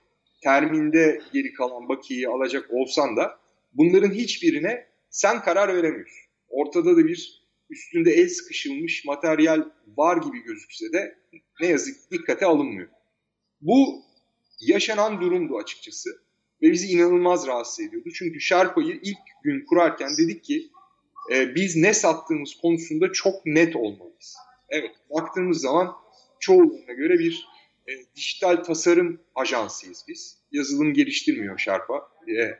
terminde 0.43 1.21
geri 1.33 1.53
kalan 1.53 1.89
bakiyeyi 1.89 2.27
alacak 2.27 2.73
olsan 2.73 3.17
da 3.17 3.39
bunların 3.73 4.11
hiçbirine 4.11 4.87
sen 5.09 5.41
karar 5.41 5.75
veremiyorsun. 5.75 6.21
Ortada 6.49 6.97
da 6.97 7.05
bir 7.05 7.41
üstünde 7.69 8.11
el 8.11 8.29
sıkışılmış 8.29 9.05
materyal 9.05 9.63
var 9.97 10.17
gibi 10.17 10.43
gözükse 10.43 10.93
de 10.93 11.15
ne 11.61 11.67
yazık 11.67 11.95
ki 11.95 12.17
dikkate 12.17 12.45
alınmıyor. 12.45 12.87
Bu 13.61 14.03
yaşanan 14.59 15.21
durumdu 15.21 15.57
açıkçası 15.57 16.09
ve 16.61 16.71
bizi 16.71 16.87
inanılmaz 16.87 17.47
rahatsız 17.47 17.79
ediyordu. 17.79 18.09
Çünkü 18.13 18.39
Sherpa'yı 18.39 18.99
ilk 19.03 19.17
gün 19.43 19.65
kurarken 19.65 20.09
dedik 20.17 20.43
ki 20.43 20.69
e, 21.33 21.55
biz 21.55 21.75
ne 21.75 21.93
sattığımız 21.93 22.55
konusunda 22.61 23.11
çok 23.11 23.45
net 23.45 23.75
olmalıyız. 23.75 24.35
Evet 24.69 24.91
baktığımız 25.09 25.61
zaman 25.61 25.91
çoğunluğuna 26.41 26.93
göre 26.93 27.19
bir 27.19 27.45
e, 27.87 27.91
dijital 28.15 28.55
tasarım 28.63 29.21
ajansıyız 29.35 30.05
biz. 30.07 30.37
Yazılım 30.51 30.93
geliştirmiyor 30.93 31.59
Sherpa. 31.59 32.01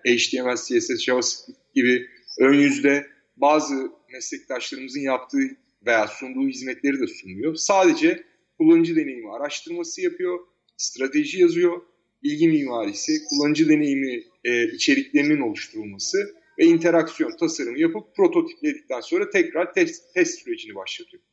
E, 0.06 0.16
HTML, 0.18 0.56
CSS, 0.56 1.04
JavaScript 1.04 1.60
gibi 1.76 2.08
ön 2.40 2.54
yüzde 2.54 3.08
bazı 3.38 3.92
meslektaşlarımızın 4.14 5.02
yaptığı 5.02 5.58
veya 5.86 6.08
sunduğu 6.08 6.50
hizmetleri 6.50 7.00
de 7.00 7.08
sunmuyor. 7.08 7.56
Sadece 7.56 8.24
kullanıcı 8.58 8.96
deneyimi 8.96 9.32
araştırması 9.32 10.02
yapıyor, 10.02 10.40
strateji 10.78 11.42
yazıyor, 11.42 11.82
bilgi 12.24 12.48
mimarisi, 12.48 13.12
kullanıcı 13.30 13.70
deneyimi 13.70 14.24
e, 14.44 14.68
içeriklerinin 14.68 15.42
oluşturulması 15.42 16.18
ve 16.60 16.66
interaksiyon 16.66 17.38
tasarımı 17.38 17.80
yapıp 17.80 18.16
prototipledikten 18.16 19.02
sonra 19.02 19.30
tekrar 19.30 19.74
test, 19.74 20.14
test 20.14 20.40
sürecini 20.40 20.76
başlatıyor. 20.76 21.24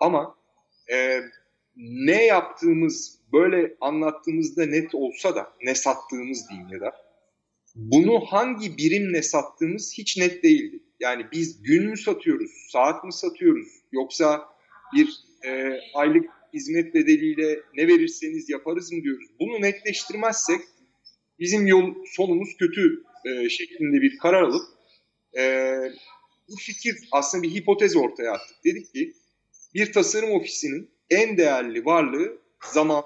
Ama 0.00 0.34
e, 0.92 1.20
ne 1.76 2.24
yaptığımız 2.24 3.18
böyle 3.32 3.76
anlattığımızda 3.80 4.66
net 4.66 4.94
olsa 4.94 5.36
da 5.36 5.52
ne 5.62 5.74
sattığımız 5.74 6.48
diyeyim 6.48 6.68
ya 6.68 6.80
da 6.80 6.92
bunu 7.74 8.20
hangi 8.20 8.76
birimle 8.76 9.22
sattığımız 9.22 9.94
hiç 9.98 10.16
net 10.16 10.42
değildi. 10.42 10.82
Yani 11.00 11.26
biz 11.32 11.62
gün 11.62 11.90
mü 11.90 11.96
satıyoruz, 11.96 12.50
saat 12.68 13.04
mi 13.04 13.12
satıyoruz 13.12 13.68
yoksa 13.92 14.48
bir 14.94 15.08
e, 15.44 15.80
aylık 15.94 16.30
hizmet 16.54 16.94
bedeliyle 16.94 17.60
ne 17.74 17.88
verirseniz 17.88 18.50
yaparız 18.50 18.92
mı 18.92 19.02
diyoruz. 19.02 19.26
Bunu 19.40 19.62
netleştirmezsek 19.62 20.60
bizim 21.38 21.66
yol 21.66 21.94
sonumuz 22.06 22.56
kötü 22.58 23.02
e, 23.26 23.48
şeklinde 23.48 24.02
bir 24.02 24.18
karar 24.18 24.42
alıp 24.42 24.62
e, 25.38 25.74
bu 26.48 26.56
fikir 26.56 27.08
aslında 27.12 27.42
bir 27.42 27.50
hipotez 27.50 27.96
ortaya 27.96 28.32
attık. 28.32 28.56
Dedik 28.64 28.94
ki 28.94 29.12
bir 29.74 29.92
tasarım 29.92 30.30
ofisinin 30.30 30.90
en 31.10 31.36
değerli 31.36 31.84
varlığı 31.84 32.38
zaman. 32.72 33.04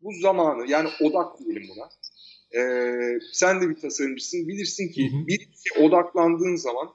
Bu 0.00 0.12
zamanı 0.12 0.70
yani 0.70 0.88
odak 1.00 1.38
diyelim 1.38 1.68
buna. 1.68 1.88
Ee, 2.62 3.18
sen 3.32 3.60
de 3.60 3.68
bir 3.68 3.74
tasarımcısın. 3.74 4.48
Bilirsin 4.48 4.88
ki 4.88 5.12
hı 5.12 5.16
hı. 5.16 5.26
bir 5.26 5.40
işe 5.40 5.80
odaklandığın 5.80 6.56
zaman 6.56 6.88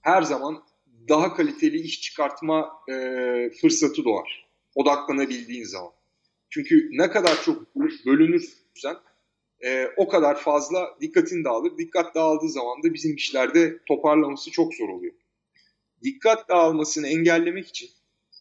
her 0.00 0.22
zaman 0.22 0.62
daha 1.08 1.34
kaliteli 1.34 1.80
iş 1.80 2.00
çıkartma 2.00 2.72
e, 2.88 2.94
fırsatı 3.60 4.04
doğar. 4.04 4.48
Odaklanabildiğin 4.74 5.64
zaman. 5.64 5.92
Çünkü 6.50 6.88
ne 6.92 7.10
kadar 7.10 7.42
çok 7.42 7.76
bölünürsen 8.06 8.96
e, 9.64 9.86
o 9.96 10.08
kadar 10.08 10.40
fazla 10.40 10.96
dikkatin 11.00 11.44
dağılır. 11.44 11.78
Dikkat 11.78 12.14
dağıldığı 12.14 12.48
zaman 12.48 12.82
da 12.82 12.94
bizim 12.94 13.14
işlerde 13.14 13.78
toparlaması 13.86 14.50
çok 14.50 14.74
zor 14.74 14.88
oluyor. 14.88 15.14
Dikkat 16.02 16.48
dağılmasını 16.48 17.08
engellemek 17.08 17.68
için 17.68 17.90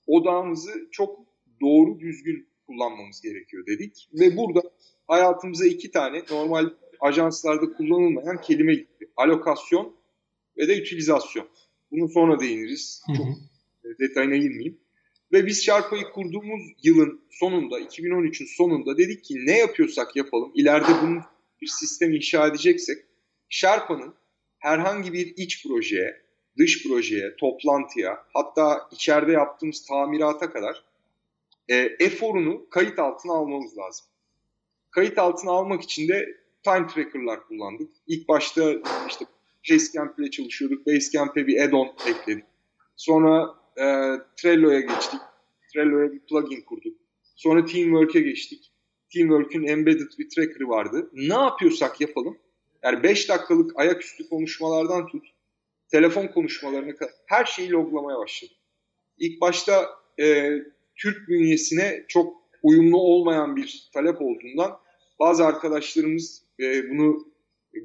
odağımızı 0.08 0.72
çok 0.92 1.20
doğru 1.62 2.00
düzgün 2.00 2.48
kullanmamız 2.68 3.22
gerekiyor 3.22 3.66
dedik. 3.66 4.10
Ve 4.14 4.38
burada 4.38 4.62
hayatımıza 5.08 5.66
iki 5.66 5.92
tane 5.92 6.24
normal 6.32 6.70
ajanslarda 7.00 7.74
kullanılmayan 7.74 8.42
kelime 8.42 8.74
gitti. 8.74 9.10
Alokasyon 9.16 9.96
ve 10.58 10.68
de 10.68 10.82
utilizasyon. 10.82 11.48
Bunu 11.92 12.10
sonra 12.10 12.40
değiniriz. 12.40 13.04
Hı 13.08 13.12
hı. 13.12 13.18
Çok 13.18 13.28
e, 13.86 14.00
detayına 14.00 14.38
girmeyeyim. 14.38 14.80
Ve 15.32 15.46
biz 15.46 15.66
Sharpa'yı 15.66 16.04
kurduğumuz 16.04 16.62
yılın 16.84 17.22
sonunda, 17.30 17.80
2013'ün 17.80 18.48
sonunda 18.58 18.98
dedik 18.98 19.24
ki 19.24 19.36
ne 19.46 19.58
yapıyorsak 19.58 20.16
yapalım, 20.16 20.52
ileride 20.56 20.92
bunun 21.02 21.22
bir 21.62 21.68
sistem 21.68 22.14
inşa 22.14 22.48
edeceksek, 22.48 22.98
Sharpa'nın 23.50 24.16
herhangi 24.60 25.14
bir 25.14 25.34
iç 25.38 25.68
projeye, 25.68 26.22
dış 26.58 26.88
projeye, 26.88 27.36
toplantıya, 27.36 28.24
hatta 28.34 28.88
içeride 28.92 29.32
yaptığımız 29.32 29.86
tamirata 29.86 30.52
kadar 30.52 30.84
e, 31.70 31.76
eforunu 31.76 32.70
kayıt 32.70 33.00
altına 33.00 33.34
almamız 33.34 33.78
lazım. 33.78 34.06
Kayıt 34.92 35.18
altına 35.18 35.52
almak 35.52 35.84
için 35.84 36.08
de 36.08 36.38
time 36.64 36.88
tracker'lar 36.88 37.48
kullandık. 37.48 37.92
İlk 38.08 38.28
başta 38.28 38.74
işte 39.10 39.26
Basecamp 39.70 40.20
ile 40.20 40.32
çalışıyorduk. 40.32 40.88
Basecamp'e 40.88 41.48
bir 41.48 41.62
add-on 41.62 41.88
ekledik. 42.10 42.46
Sonra 42.96 43.56
e, 43.78 43.86
Trello'ya 44.38 44.80
geçtik. 44.80 45.20
Trello'ya 45.74 46.12
bir 46.12 46.20
plugin 46.20 46.62
kurduk. 46.62 46.98
Sonra 47.36 47.66
Teamwork'e 47.66 48.22
geçtik. 48.22 48.72
Teamwork'ün 49.14 49.64
embedded 49.64 50.12
bir 50.20 50.30
tracker'ı 50.30 50.68
vardı. 50.68 51.10
Ne 51.14 51.34
yapıyorsak 51.34 52.02
yapalım. 52.02 52.38
Yani 52.84 53.04
5 53.04 53.30
dakikalık 53.30 53.80
ayaküstü 53.80 54.30
konuşmalardan 54.30 55.08
tut, 55.08 55.26
telefon 55.91 56.27
konuşmalarına 56.27 56.96
kadar 56.96 57.13
her 57.25 57.46
şeyi 57.46 57.72
loglamaya 57.72 58.17
başladı. 58.17 58.51
İlk 59.17 59.41
başta 59.41 59.89
e, 60.20 60.51
Türk 60.96 61.27
bünyesine 61.27 62.06
çok 62.08 62.34
uyumlu 62.63 62.98
olmayan 62.98 63.56
bir 63.56 63.89
talep 63.94 64.22
olduğundan 64.22 64.79
bazı 65.20 65.46
arkadaşlarımız 65.46 66.44
e, 66.60 66.89
bunu 66.89 67.27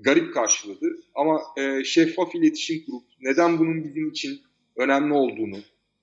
garip 0.01 0.35
karşıladı. 0.35 0.97
Ama 1.15 1.43
e, 1.57 1.85
şeffaf 1.85 2.35
iletişim 2.35 2.85
kurup 2.87 3.03
neden 3.21 3.59
bunun 3.59 3.85
bizim 3.85 4.09
için 4.09 4.41
önemli 4.77 5.15
olduğunu, 5.15 5.59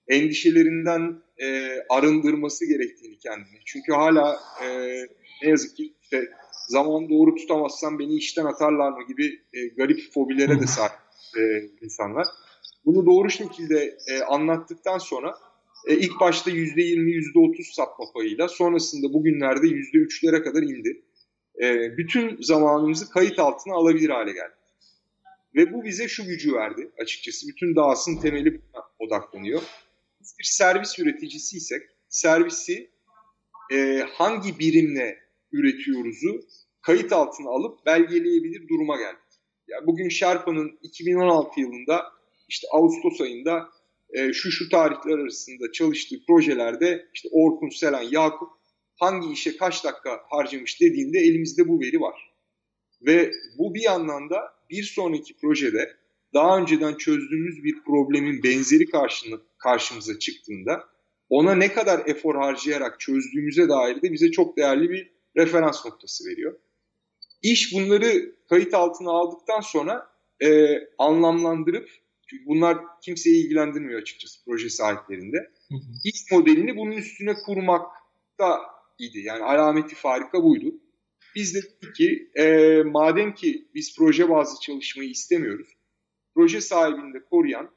endişelerinden 0.08 1.22
e, 1.42 1.76
arındırması 1.90 2.66
gerektiğini 2.66 3.18
kendini. 3.18 3.60
Çünkü 3.66 3.92
hala 3.92 4.40
e, 4.64 4.68
ne 5.44 5.50
yazık 5.50 5.78
ki 5.78 5.94
işte 6.02 6.30
zaman 6.68 7.10
doğru 7.10 7.36
tutamazsam 7.36 8.00
beni 8.00 8.16
işten 8.16 8.46
atarlar 8.46 8.92
mı 8.92 9.08
gibi 9.08 9.42
e, 9.54 9.68
garip 9.68 10.14
fobilere 10.14 10.60
de 10.60 10.68
sahip 10.68 11.09
e, 11.38 11.42
insanlar. 11.82 12.28
Bunu 12.86 13.06
doğru 13.06 13.30
şekilde 13.30 13.98
e, 14.08 14.22
anlattıktan 14.22 14.98
sonra 14.98 15.36
e, 15.88 15.98
ilk 15.98 16.20
başta 16.20 16.52
%20, 16.52 16.76
%30 17.36 17.76
satma 17.76 18.06
payıyla 18.14 18.48
sonrasında 18.48 19.14
bugünlerde 19.14 19.68
%3'lere 19.68 20.44
kadar 20.44 20.64
indi. 20.64 21.02
E, 21.62 21.98
bütün 21.98 22.42
zamanımızı 22.42 23.10
kayıt 23.10 23.40
altına 23.40 23.74
alabilir 23.74 24.10
hale 24.10 24.32
geldi. 24.32 24.54
Ve 25.56 25.74
bu 25.74 25.84
bize 25.84 26.08
şu 26.08 26.26
gücü 26.26 26.54
verdi 26.54 26.92
açıkçası. 27.02 27.48
Bütün 27.48 27.76
DAS'ın 27.76 28.18
temeli 28.18 28.54
buna 28.54 28.84
odaklanıyor. 29.00 29.62
Biz 30.22 30.36
bir 30.40 30.44
servis 30.44 31.00
üreticisiysek 31.00 31.82
servisi 32.10 32.90
e, 33.72 34.06
hangi 34.14 34.60
birimle 34.60 35.20
üretiyoruzu 35.52 36.42
kayıt 36.82 37.14
altına 37.14 37.50
alıp 37.50 37.86
belgeleyebilir 37.86 38.68
duruma 38.68 38.98
geldik. 38.98 39.29
Yani 39.70 39.88
bugün 39.88 40.10
Sherpa'nın 40.10 40.80
2016 40.84 41.60
yılında 41.60 42.04
işte 42.48 42.68
Ağustos 42.72 43.22
ayında 43.22 43.70
e, 44.10 44.34
şu 44.34 44.52
şu 44.52 44.70
tarihler 44.70 45.20
arasında 45.20 45.72
çalıştığı 45.72 46.16
projelerde 46.28 47.06
işte 47.14 47.30
Orkun, 47.32 47.70
Selen, 47.70 48.08
Yakup 48.12 48.50
hangi 49.00 49.34
işe 49.34 49.58
kaç 49.58 49.84
dakika 49.84 50.22
harcamış 50.30 50.82
dediğinde 50.82 51.20
elimizde 51.20 51.68
bu 51.68 51.80
veri 51.80 52.02
var. 52.02 52.34
Ve 53.02 53.32
bu 53.58 53.74
bir 53.74 53.82
yandan 53.82 54.30
da 54.30 54.54
bir 54.70 54.84
sonraki 54.84 55.38
projede 55.38 55.96
daha 56.34 56.58
önceden 56.58 56.94
çözdüğümüz 56.94 57.64
bir 57.64 57.84
problemin 57.84 58.44
benzeri 58.44 58.86
karşına, 58.86 59.38
karşımıza 59.58 60.20
çıktığında 60.20 60.84
ona 61.30 61.56
ne 61.56 61.74
kadar 61.74 62.02
efor 62.06 62.36
harcayarak 62.36 63.00
çözdüğümüze 63.00 63.70
dair 63.70 64.02
de 64.02 64.12
bize 64.12 64.32
çok 64.32 64.58
değerli 64.58 64.90
bir 64.90 65.12
referans 65.38 65.86
noktası 65.86 66.30
veriyor. 66.30 66.60
İş 67.42 67.74
bunları 67.74 68.39
kayıt 68.50 68.74
altına 68.74 69.12
aldıktan 69.12 69.62
sonra 69.62 70.08
e, 70.44 70.78
anlamlandırıp 70.98 71.90
çünkü 72.30 72.46
bunlar 72.46 72.78
kimseyi 73.02 73.46
ilgilendirmiyor 73.46 74.02
açıkçası 74.02 74.46
proje 74.46 74.70
sahiplerinde. 74.70 75.38
Hı 75.70 75.76
hı. 75.76 75.80
İş 76.04 76.32
modelini 76.32 76.78
bunun 76.78 76.92
üstüne 76.92 77.34
kurmak 77.46 77.88
da 78.40 78.60
idi. 79.00 79.20
Yani 79.20 79.44
alameti 79.44 79.96
farika 79.96 80.44
buydu. 80.44 80.74
Biz 81.36 81.56
de 81.56 81.60
dedik 81.62 81.96
ki 81.96 82.32
e, 82.36 82.78
madem 82.84 83.34
ki 83.34 83.68
biz 83.76 83.96
proje 83.98 84.30
bazlı 84.30 84.60
çalışmayı 84.62 85.10
istemiyoruz, 85.10 85.68
proje 86.36 86.62
sahibini 86.62 87.14
de 87.14 87.24
koruyan 87.24 87.72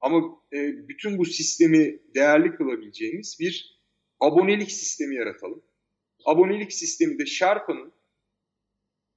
ama 0.00 0.18
e, 0.52 0.88
bütün 0.88 1.18
bu 1.18 1.24
sistemi 1.24 1.98
değerli 2.14 2.56
kılabileceğimiz 2.56 3.36
bir 3.40 3.80
abonelik 4.20 4.70
sistemi 4.70 5.14
yaratalım. 5.16 5.62
Abonelik 6.26 6.72
sistemi 6.72 7.18
de 7.18 7.26
Sherpa'nın 7.26 7.92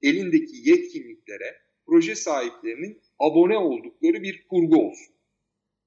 elindeki 0.02 0.70
yetkinliklere 0.70 1.56
proje 1.86 2.14
sahiplerinin 2.14 3.00
abone 3.18 3.58
oldukları 3.58 4.22
bir 4.22 4.46
kurgu 4.48 4.76
olsun. 4.76 5.14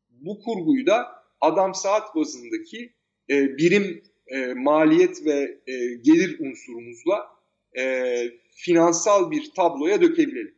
Bu 0.10 0.40
kurguyu 0.40 0.86
da 0.86 1.26
adam 1.42 1.76
saat 1.76 2.16
bazındaki 2.16 2.94
e, 3.30 3.58
birim 3.58 4.04
e, 4.28 4.54
maliyet 4.54 5.26
ve 5.26 5.62
e, 5.68 5.94
gelir 5.96 6.40
unsurumuzla 6.40 7.42
e, 7.78 8.16
finansal 8.56 9.32
bir 9.32 9.52
tabloya 9.56 10.02
dökebilelim. 10.02 10.56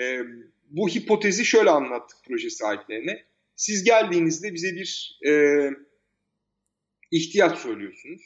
E, 0.00 0.20
bu 0.70 0.88
hipotezi 0.88 1.44
şöyle 1.44 1.70
anlattık 1.70 2.18
proje 2.28 2.50
sahiplerine. 2.50 3.24
Siz 3.56 3.84
geldiğinizde 3.84 4.54
bize 4.54 4.68
bir 4.74 5.18
e, 5.26 5.32
ihtiyaç 7.10 7.58
söylüyorsunuz. 7.58 8.22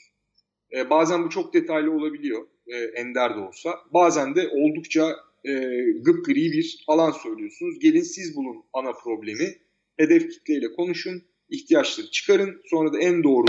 E, 0.73 0.90
bazen 0.90 1.25
bu 1.25 1.30
çok 1.30 1.54
detaylı 1.54 1.92
olabiliyor, 1.92 2.47
e, 2.69 2.77
ender 2.77 3.37
de 3.37 3.39
olsa. 3.39 3.75
Bazen 3.95 4.35
de 4.35 4.49
oldukça 4.49 5.17
e, 5.45 5.53
gri 6.03 6.53
bir 6.53 6.85
alan 6.89 7.11
söylüyorsunuz. 7.11 7.79
Gelin 7.79 8.03
siz 8.03 8.37
bulun 8.37 8.65
ana 8.73 8.93
problemi, 8.93 9.59
hedef 9.97 10.31
kitleyle 10.31 10.73
konuşun, 10.73 11.23
ihtiyaçları 11.51 12.11
çıkarın, 12.11 12.63
sonra 12.65 12.93
da 12.93 12.99
en 12.99 13.25
doğru 13.25 13.47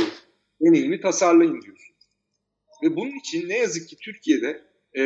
deneyimi 0.62 1.02
tasarlayın 1.02 1.62
diyorsunuz. 1.62 2.00
Ve 2.84 2.96
bunun 2.96 3.20
için 3.20 3.50
ne 3.50 3.58
yazık 3.58 3.90
ki 3.90 3.96
Türkiye'de 3.96 4.62
e, 4.98 5.04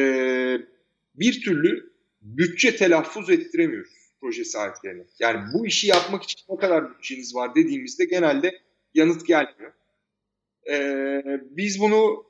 bir 1.15 1.41
türlü 1.41 1.93
bütçe 2.21 2.75
telaffuz 2.75 3.29
ettiremiyoruz 3.29 4.03
proje 4.23 4.45
sahiplerine. 4.45 5.03
Yani 5.19 5.39
bu 5.53 5.67
işi 5.67 5.87
yapmak 5.87 6.23
için 6.23 6.41
ne 6.49 6.57
kadar 6.57 6.89
bütçeniz 6.89 7.35
var 7.35 7.55
dediğimizde 7.55 8.05
genelde 8.05 8.59
yanıt 8.93 9.27
gelmiyor. 9.27 9.73
Ee, 10.69 11.23
biz 11.49 11.79
bunu 11.79 12.25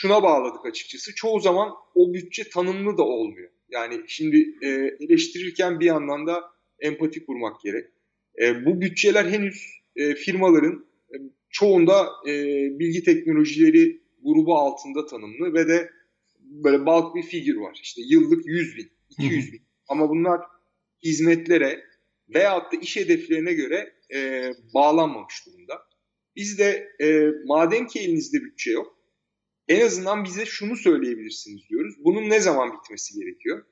şuna 0.00 0.22
bağladık 0.22 0.66
açıkçası. 0.66 1.14
Çoğu 1.14 1.40
zaman 1.40 1.72
o 1.94 2.14
bütçe 2.14 2.48
tanımlı 2.48 2.98
da 2.98 3.02
olmuyor. 3.02 3.50
Yani 3.68 4.00
şimdi 4.06 4.54
e, 4.62 4.68
eleştirirken 5.00 5.80
bir 5.80 5.86
yandan 5.86 6.26
da 6.26 6.44
empati 6.78 7.26
kurmak 7.26 7.60
gerek. 7.60 7.84
E, 8.42 8.66
bu 8.66 8.80
bütçeler 8.80 9.24
henüz 9.24 9.80
e, 9.96 10.14
firmaların 10.14 10.86
e, 11.10 11.16
çoğunda 11.50 12.08
e, 12.26 12.32
bilgi 12.78 13.02
teknolojileri 13.02 14.00
grubu 14.22 14.56
altında 14.56 15.06
tanımlı 15.06 15.54
ve 15.54 15.68
de 15.68 15.90
böyle 16.40 16.86
bulk 16.86 17.14
bir 17.14 17.22
figür 17.22 17.56
var. 17.56 17.78
İşte 17.82 18.02
yıllık 18.04 18.46
100 18.46 18.76
bin, 18.76 18.90
200 19.10 19.52
bin. 19.52 19.62
Ama 19.88 20.08
bunlar 20.08 20.40
hizmetlere 21.04 21.84
veyahut 22.34 22.72
da 22.72 22.76
iş 22.76 22.96
hedeflerine 22.96 23.52
göre 23.52 23.92
e, 24.14 24.50
bağlanmamış 24.74 25.46
durumda. 25.46 25.82
Biz 26.36 26.58
de 26.58 26.88
e, 27.00 27.30
madem 27.44 27.86
ki 27.86 28.00
elinizde 28.00 28.38
bütçe 28.40 28.70
yok, 28.70 28.95
en 29.68 29.86
azından 29.86 30.24
bize 30.24 30.46
şunu 30.46 30.76
söyleyebilirsiniz 30.76 31.68
diyoruz. 31.68 31.94
Bunun 32.04 32.30
ne 32.30 32.40
zaman 32.40 32.72
bitmesi 32.72 33.14
gerekiyor? 33.14 33.64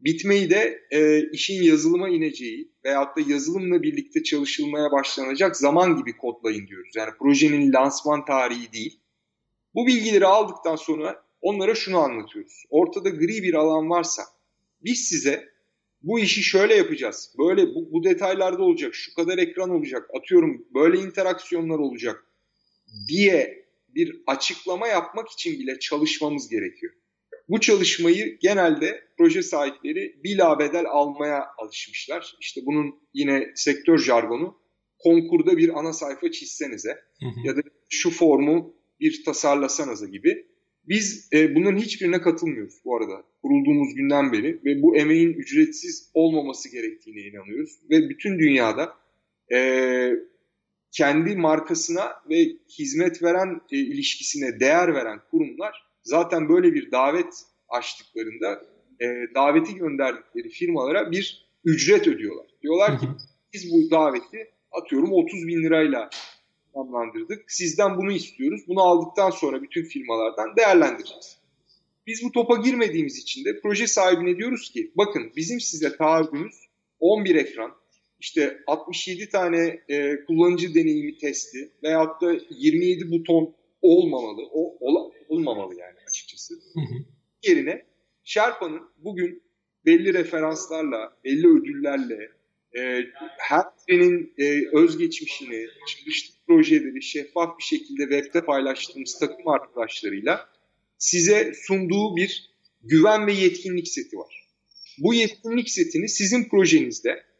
Bitmeyi 0.00 0.50
de 0.50 0.82
e, 0.90 1.30
işin 1.32 1.62
yazılıma 1.62 2.08
ineceği 2.08 2.72
veyahut 2.84 3.16
da 3.16 3.20
yazılımla 3.32 3.82
birlikte 3.82 4.22
çalışılmaya 4.22 4.92
başlanacak 4.92 5.56
zaman 5.56 5.96
gibi 5.96 6.16
kodlayın 6.16 6.66
diyoruz. 6.66 6.92
Yani 6.96 7.10
projenin 7.18 7.72
lansman 7.72 8.24
tarihi 8.24 8.72
değil. 8.72 9.00
Bu 9.74 9.86
bilgileri 9.86 10.26
aldıktan 10.26 10.76
sonra 10.76 11.24
onlara 11.40 11.74
şunu 11.74 11.98
anlatıyoruz. 11.98 12.64
Ortada 12.70 13.08
gri 13.08 13.42
bir 13.42 13.54
alan 13.54 13.90
varsa 13.90 14.22
biz 14.84 14.98
size 14.98 15.52
bu 16.02 16.20
işi 16.20 16.42
şöyle 16.42 16.74
yapacağız. 16.74 17.34
Böyle 17.38 17.66
bu, 17.74 17.92
bu 17.92 18.04
detaylarda 18.04 18.62
olacak. 18.62 18.94
Şu 18.94 19.14
kadar 19.14 19.38
ekran 19.38 19.70
olacak. 19.70 20.10
Atıyorum 20.14 20.66
böyle 20.74 20.98
interaksiyonlar 20.98 21.78
olacak 21.78 22.26
diye 23.08 23.61
bir 23.94 24.22
açıklama 24.26 24.88
yapmak 24.88 25.28
için 25.28 25.60
bile 25.60 25.78
çalışmamız 25.78 26.48
gerekiyor. 26.48 26.92
Bu 27.48 27.60
çalışmayı 27.60 28.38
genelde 28.40 29.02
proje 29.18 29.42
sahipleri 29.42 30.20
bilabedel 30.24 30.86
almaya 30.86 31.44
alışmışlar. 31.58 32.36
İşte 32.40 32.60
bunun 32.66 32.94
yine 33.14 33.52
sektör 33.54 33.98
jargonu 33.98 34.62
konkurda 34.98 35.56
bir 35.56 35.78
ana 35.78 35.92
sayfa 35.92 36.30
çizsenize 36.30 36.90
hı 37.20 37.26
hı. 37.26 37.46
ya 37.46 37.56
da 37.56 37.60
şu 37.88 38.10
formu 38.10 38.74
bir 39.00 39.24
tasarlasanıza 39.24 40.06
gibi. 40.06 40.46
Biz 40.88 41.28
e, 41.32 41.54
bunların 41.54 41.78
hiçbirine 41.78 42.20
katılmıyoruz 42.20 42.74
bu 42.84 42.96
arada 42.96 43.24
kurulduğumuz 43.42 43.94
günden 43.94 44.32
beri 44.32 44.60
ve 44.64 44.82
bu 44.82 44.96
emeğin 44.96 45.32
ücretsiz 45.32 46.10
olmaması 46.14 46.72
gerektiğine 46.72 47.20
inanıyoruz. 47.20 47.80
Ve 47.90 48.08
bütün 48.08 48.38
dünyada 48.38 48.94
e, 49.52 49.58
kendi 50.92 51.36
markasına 51.36 52.12
ve 52.30 52.46
hizmet 52.78 53.22
veren 53.22 53.60
e, 53.70 53.76
ilişkisine 53.76 54.60
değer 54.60 54.94
veren 54.94 55.20
kurumlar 55.30 55.86
zaten 56.02 56.48
böyle 56.48 56.74
bir 56.74 56.90
davet 56.90 57.34
açtıklarında 57.68 58.62
e, 59.00 59.06
daveti 59.34 59.74
gönderdikleri 59.74 60.48
firmalara 60.48 61.10
bir 61.10 61.48
ücret 61.64 62.08
ödüyorlar. 62.08 62.46
Diyorlar 62.62 63.00
ki 63.00 63.06
biz 63.52 63.72
bu 63.72 63.90
daveti 63.90 64.50
atıyorum 64.72 65.12
30 65.12 65.46
bin 65.46 65.62
lirayla 65.62 66.10
tamamlandırdık. 66.74 67.52
Sizden 67.52 67.96
bunu 67.96 68.12
istiyoruz. 68.12 68.62
Bunu 68.68 68.80
aldıktan 68.80 69.30
sonra 69.30 69.62
bütün 69.62 69.84
firmalardan 69.84 70.56
değerlendireceğiz. 70.56 71.38
Biz 72.06 72.24
bu 72.24 72.32
topa 72.32 72.56
girmediğimiz 72.56 73.18
için 73.18 73.44
de 73.44 73.60
proje 73.60 73.86
sahibine 73.86 74.36
diyoruz 74.36 74.70
ki 74.70 74.92
bakın 74.96 75.32
bizim 75.36 75.60
size 75.60 75.96
taahhüdümüz 75.96 76.54
11 77.00 77.34
ekran, 77.34 77.72
işte 78.22 78.62
67 78.66 79.28
tane 79.28 79.80
e, 79.88 80.24
kullanıcı 80.26 80.74
deneyimi 80.74 81.18
testi 81.18 81.72
veyahut 81.82 82.22
da 82.22 82.38
27 82.50 83.10
buton 83.10 83.54
olmamalı. 83.82 84.42
O 84.52 84.76
ol, 84.80 85.12
olmamalı 85.28 85.74
yani 85.78 85.96
açıkçası. 86.08 86.54
Hı 86.54 86.80
hı. 86.80 87.04
Yerine 87.42 87.86
Sherpa'nın 88.24 88.82
bugün 88.98 89.42
belli 89.86 90.14
referanslarla, 90.14 91.16
belli 91.24 91.46
ödüllerle 91.46 92.28
e, 92.78 93.04
her 93.38 93.64
birinin 93.88 94.34
e, 94.38 94.76
özgeçmişini, 94.76 95.66
çalıştığı 95.86 96.38
projeleri 96.46 97.02
şeffaf 97.02 97.58
bir 97.58 97.64
şekilde 97.64 98.02
webde 98.02 98.44
paylaştığımız 98.44 99.18
takım 99.18 99.48
arkadaşlarıyla 99.48 100.48
size 100.98 101.52
sunduğu 101.66 102.16
bir 102.16 102.50
güven 102.82 103.26
ve 103.26 103.32
yetkinlik 103.32 103.88
seti 103.88 104.16
var. 104.16 104.48
Bu 104.98 105.14
yetkinlik 105.14 105.70
setini 105.70 106.08
sizin 106.08 106.48
projenizde 106.48 107.31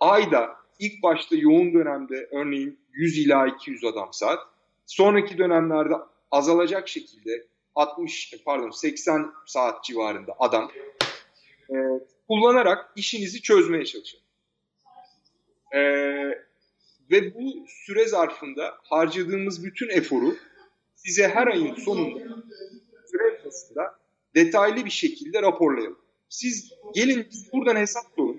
ayda 0.00 0.56
ilk 0.78 1.02
başta 1.02 1.36
yoğun 1.36 1.74
dönemde 1.74 2.28
örneğin 2.32 2.78
100 2.92 3.18
ila 3.18 3.46
200 3.46 3.84
adam 3.84 4.08
saat, 4.12 4.38
sonraki 4.86 5.38
dönemlerde 5.38 5.94
azalacak 6.30 6.88
şekilde 6.88 7.46
60 7.74 8.34
pardon 8.44 8.70
80 8.70 9.32
saat 9.46 9.84
civarında 9.84 10.32
adam 10.38 10.70
e, 11.70 11.76
kullanarak 12.28 12.92
işinizi 12.96 13.42
çözmeye 13.42 13.84
çalışın. 13.84 14.20
E, 15.74 15.80
ve 17.10 17.34
bu 17.34 17.66
süre 17.68 18.06
zarfında 18.06 18.74
harcadığımız 18.82 19.64
bütün 19.64 19.88
eforu 19.88 20.36
size 20.94 21.28
her 21.28 21.46
ayın 21.46 21.74
sonunda 21.74 22.18
süre 23.10 23.40
arasında 23.42 23.98
detaylı 24.34 24.84
bir 24.84 24.90
şekilde 24.90 25.42
raporlayalım. 25.42 25.98
Siz 26.28 26.72
gelin 26.94 27.28
buradan 27.52 27.76
hesap 27.76 28.04
sorun. 28.16 28.37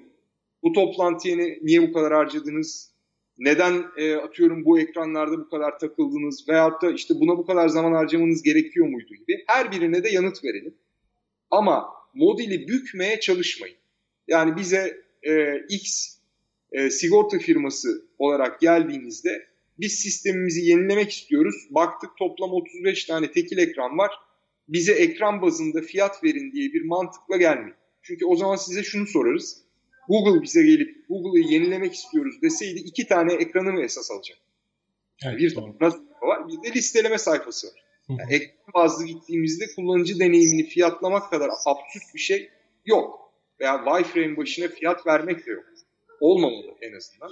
Bu 0.63 0.73
toplantıya 0.73 1.37
niye 1.61 1.81
bu 1.81 1.93
kadar 1.93 2.13
harcadınız? 2.13 2.91
Neden 3.37 3.85
e, 3.97 4.15
atıyorum 4.15 4.65
bu 4.65 4.79
ekranlarda 4.79 5.37
bu 5.37 5.49
kadar 5.49 5.79
takıldınız? 5.79 6.49
Veyahut 6.49 6.81
da 6.81 6.91
işte 6.91 7.13
buna 7.19 7.37
bu 7.37 7.45
kadar 7.45 7.67
zaman 7.67 7.93
harcamanız 7.93 8.43
gerekiyor 8.43 8.87
muydu 8.87 9.13
gibi. 9.13 9.43
Her 9.47 9.71
birine 9.71 10.03
de 10.03 10.09
yanıt 10.09 10.43
verelim. 10.43 10.75
Ama 11.51 11.89
modeli 12.13 12.67
bükmeye 12.67 13.19
çalışmayın. 13.19 13.77
Yani 14.27 14.55
bize 14.55 14.97
e, 15.23 15.59
X 15.69 16.17
e, 16.71 16.89
sigorta 16.89 17.37
firması 17.37 18.05
olarak 18.17 18.61
geldiğinizde 18.61 19.49
biz 19.79 19.93
sistemimizi 19.93 20.61
yenilemek 20.61 21.11
istiyoruz. 21.11 21.67
Baktık 21.69 22.17
toplam 22.17 22.53
35 22.53 23.05
tane 23.05 23.31
tekil 23.31 23.57
ekran 23.57 23.97
var. 23.97 24.11
Bize 24.67 24.93
ekran 24.93 25.41
bazında 25.41 25.81
fiyat 25.81 26.23
verin 26.23 26.51
diye 26.51 26.73
bir 26.73 26.85
mantıkla 26.85 27.37
gelmeyin. 27.37 27.75
Çünkü 28.01 28.25
o 28.25 28.35
zaman 28.35 28.55
size 28.55 28.83
şunu 28.83 29.07
sorarız. 29.07 29.63
Google 30.09 30.41
bize 30.41 30.63
gelip 30.63 31.07
Google'ı 31.09 31.53
yenilemek 31.53 31.93
istiyoruz 31.93 32.41
deseydi 32.41 32.79
iki 32.79 33.07
tane 33.07 33.33
ekranı 33.33 33.71
mı 33.71 33.81
esas 33.81 34.11
alacak? 34.11 34.37
Evet, 35.25 35.39
bir 35.39 35.55
tane 35.55 35.73
var 36.21 36.47
bir 36.47 36.69
de 36.69 36.73
listeleme 36.73 37.17
sayfası 37.17 37.67
var. 37.67 37.83
Yani 38.09 38.33
ekran 38.33 38.73
bazlı 38.73 39.05
gittiğimizde 39.05 39.65
kullanıcı 39.75 40.19
deneyimini 40.19 40.67
fiyatlamak 40.67 41.29
kadar 41.29 41.49
absürt 41.65 42.03
bir 42.15 42.19
şey 42.19 42.49
yok. 42.85 43.19
Veya 43.59 43.83
wireframe 43.85 44.37
başına 44.37 44.67
fiyat 44.67 45.07
vermek 45.07 45.45
de 45.45 45.51
yok. 45.51 45.65
Olmamalı 46.19 46.75
en 46.81 46.93
azından. 46.93 47.31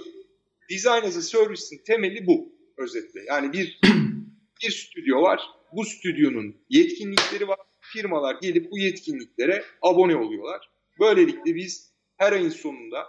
Design 0.70 1.06
as 1.06 1.16
a 1.16 1.22
Service'in 1.22 1.82
temeli 1.86 2.26
bu 2.26 2.52
özetle. 2.76 3.20
Yani 3.26 3.52
bir 3.52 3.80
bir 4.62 4.70
stüdyo 4.70 5.22
var. 5.22 5.40
Bu 5.72 5.84
stüdyonun 5.84 6.56
yetkinlikleri 6.68 7.48
var. 7.48 7.58
Firmalar 7.80 8.36
gelip 8.42 8.70
bu 8.70 8.78
yetkinliklere 8.78 9.64
abone 9.82 10.16
oluyorlar. 10.16 10.70
Böylelikle 11.00 11.54
biz 11.54 11.87
her 12.18 12.32
ayın 12.32 12.50
sonunda 12.50 13.06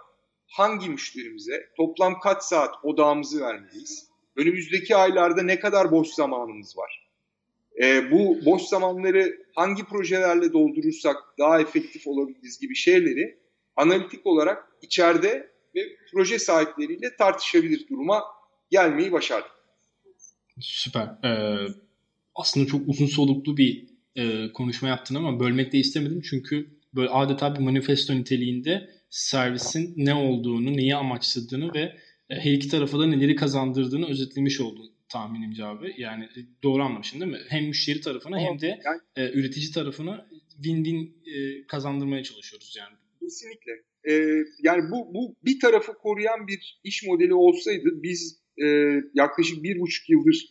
hangi 0.48 0.90
müşterimize 0.90 1.70
toplam 1.78 2.20
kaç 2.20 2.44
saat 2.44 2.76
odağımızı 2.84 3.42
vermeliyiz? 3.42 4.10
Önümüzdeki 4.36 4.96
aylarda 4.96 5.44
ne 5.44 5.60
kadar 5.60 5.92
boş 5.92 6.08
zamanımız 6.08 6.78
var? 6.78 7.10
E, 7.84 8.12
bu 8.12 8.46
boş 8.46 8.62
zamanları 8.62 9.46
hangi 9.56 9.84
projelerle 9.84 10.54
doldurursak 10.54 11.18
daha 11.40 11.62
efektif 11.62 12.08
olabiliriz 12.08 12.60
gibi 12.60 12.76
şeyleri 12.76 13.40
analitik 13.76 14.26
olarak 14.26 14.64
içeride 14.82 15.52
ve 15.76 15.82
proje 16.12 16.40
sahipleriyle 16.40 17.16
tartışabilir 17.16 17.88
duruma 17.90 18.24
gelmeyi 18.72 19.12
başardık. 19.12 19.52
Süper. 20.60 21.08
Ee, 21.24 21.58
aslında 22.36 22.68
çok 22.68 22.88
uzun 22.88 23.06
soluklu 23.06 23.58
bir 23.58 23.88
e, 24.16 24.54
konuşma 24.54 24.88
yaptın 24.88 25.16
ama 25.16 25.40
bölmek 25.40 25.74
de 25.74 25.78
istemedim 25.78 26.22
çünkü 26.30 26.70
böyle 26.94 27.10
adeta 27.10 27.56
bir 27.56 27.60
manifesto 27.60 28.14
niteliğinde 28.14 28.90
servisin 29.10 29.94
ne 29.98 30.14
olduğunu, 30.14 30.74
neyi 30.78 30.96
amaçladığını 30.96 31.74
ve 31.74 31.80
e, 32.30 32.36
her 32.36 32.52
iki 32.52 32.70
tarafa 32.70 33.00
da 33.00 33.06
neleri 33.06 33.36
kazandırdığını 33.36 34.10
özetlemiş 34.10 34.62
oldun 34.62 34.92
tahminimce 35.10 35.66
abi. 35.66 35.94
Yani 35.98 36.24
e, 36.24 36.40
doğru 36.64 36.84
anlamışsın 36.84 37.20
değil 37.20 37.32
mi? 37.32 37.40
Hem 37.50 37.66
müşteri 37.66 38.02
tarafına 38.02 38.38
Ama 38.38 38.46
hem 38.46 38.60
de 38.60 38.80
yani, 38.86 39.02
e, 39.16 39.40
üretici 39.40 39.72
tarafına 39.72 40.28
win-win 40.62 41.12
e, 41.26 41.68
kazandırmaya 41.68 42.24
çalışıyoruz 42.24 42.76
yani. 42.80 42.96
Kesinlikle. 43.20 43.72
Ee, 44.10 44.44
yani 44.64 44.82
bu, 44.92 45.14
bu 45.14 45.36
bir 45.46 45.60
tarafı 45.60 45.94
koruyan 45.94 46.48
bir 46.48 46.80
iş 46.84 47.04
modeli 47.08 47.34
olsaydı 47.34 47.90
biz 48.04 48.40
e, 48.64 48.66
yaklaşık 49.14 49.64
bir 49.64 49.80
buçuk 49.80 50.10
yıldır 50.10 50.46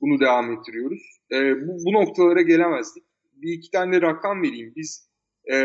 bunu 0.00 0.20
devam 0.20 0.52
ettiriyoruz. 0.52 1.02
E, 1.32 1.36
bu, 1.36 1.84
bu 1.86 1.92
noktalara 1.92 2.42
gelemezdik. 2.42 3.04
Bir 3.34 3.52
iki 3.52 3.70
tane 3.70 3.96
de 3.96 4.02
rakam 4.02 4.42
vereyim. 4.42 4.72
Biz 4.76 5.08
e, 5.52 5.56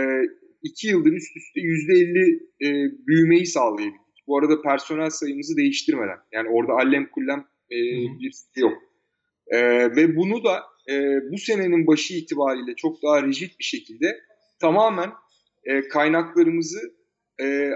iki 0.63 0.87
yıldır 0.87 1.11
üst 1.13 1.37
üste 1.37 1.59
yüzde 1.61 1.93
elli 1.93 2.39
e, 2.61 2.67
büyümeyi 3.07 3.45
sağlayabildik. 3.45 4.27
Bu 4.27 4.37
arada 4.37 4.61
personel 4.61 5.09
sayımızı 5.09 5.57
değiştirmeden. 5.57 6.17
Yani 6.31 6.49
orada 6.49 6.73
allem 6.73 7.09
kullem 7.11 7.39
e, 7.71 7.77
bir 8.19 8.33
yok. 8.55 8.73
E, 9.47 9.59
ve 9.95 10.15
bunu 10.15 10.43
da 10.43 10.63
e, 10.89 10.93
bu 11.31 11.37
senenin 11.37 11.87
başı 11.87 12.13
itibariyle 12.13 12.75
çok 12.75 13.03
daha 13.03 13.23
rigid 13.23 13.51
bir 13.59 13.63
şekilde 13.63 14.19
tamamen 14.59 15.11
e, 15.63 15.87
kaynaklarımızı 15.87 16.79
e, 17.41 17.69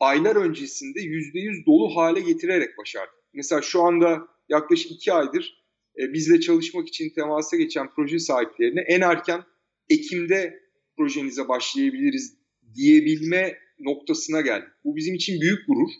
aylar 0.00 0.36
öncesinde 0.36 1.00
yüzde 1.00 1.38
yüz 1.38 1.66
dolu 1.66 1.96
hale 1.96 2.20
getirerek 2.20 2.78
başardık. 2.78 3.14
Mesela 3.34 3.62
şu 3.62 3.82
anda 3.82 4.28
yaklaşık 4.48 4.92
iki 4.92 5.12
aydır 5.12 5.62
e, 5.98 6.12
bizle 6.12 6.40
çalışmak 6.40 6.88
için 6.88 7.10
temasa 7.14 7.56
geçen 7.56 7.90
proje 7.94 8.18
sahiplerine 8.18 8.80
en 8.80 9.00
erken 9.00 9.42
Ekim'de 9.88 10.61
projenize 11.02 11.48
başlayabiliriz 11.48 12.36
diyebilme 12.74 13.58
noktasına 13.78 14.40
geldik. 14.40 14.68
Bu 14.84 14.96
bizim 14.96 15.14
için 15.14 15.40
büyük 15.40 15.66
gurur. 15.66 15.90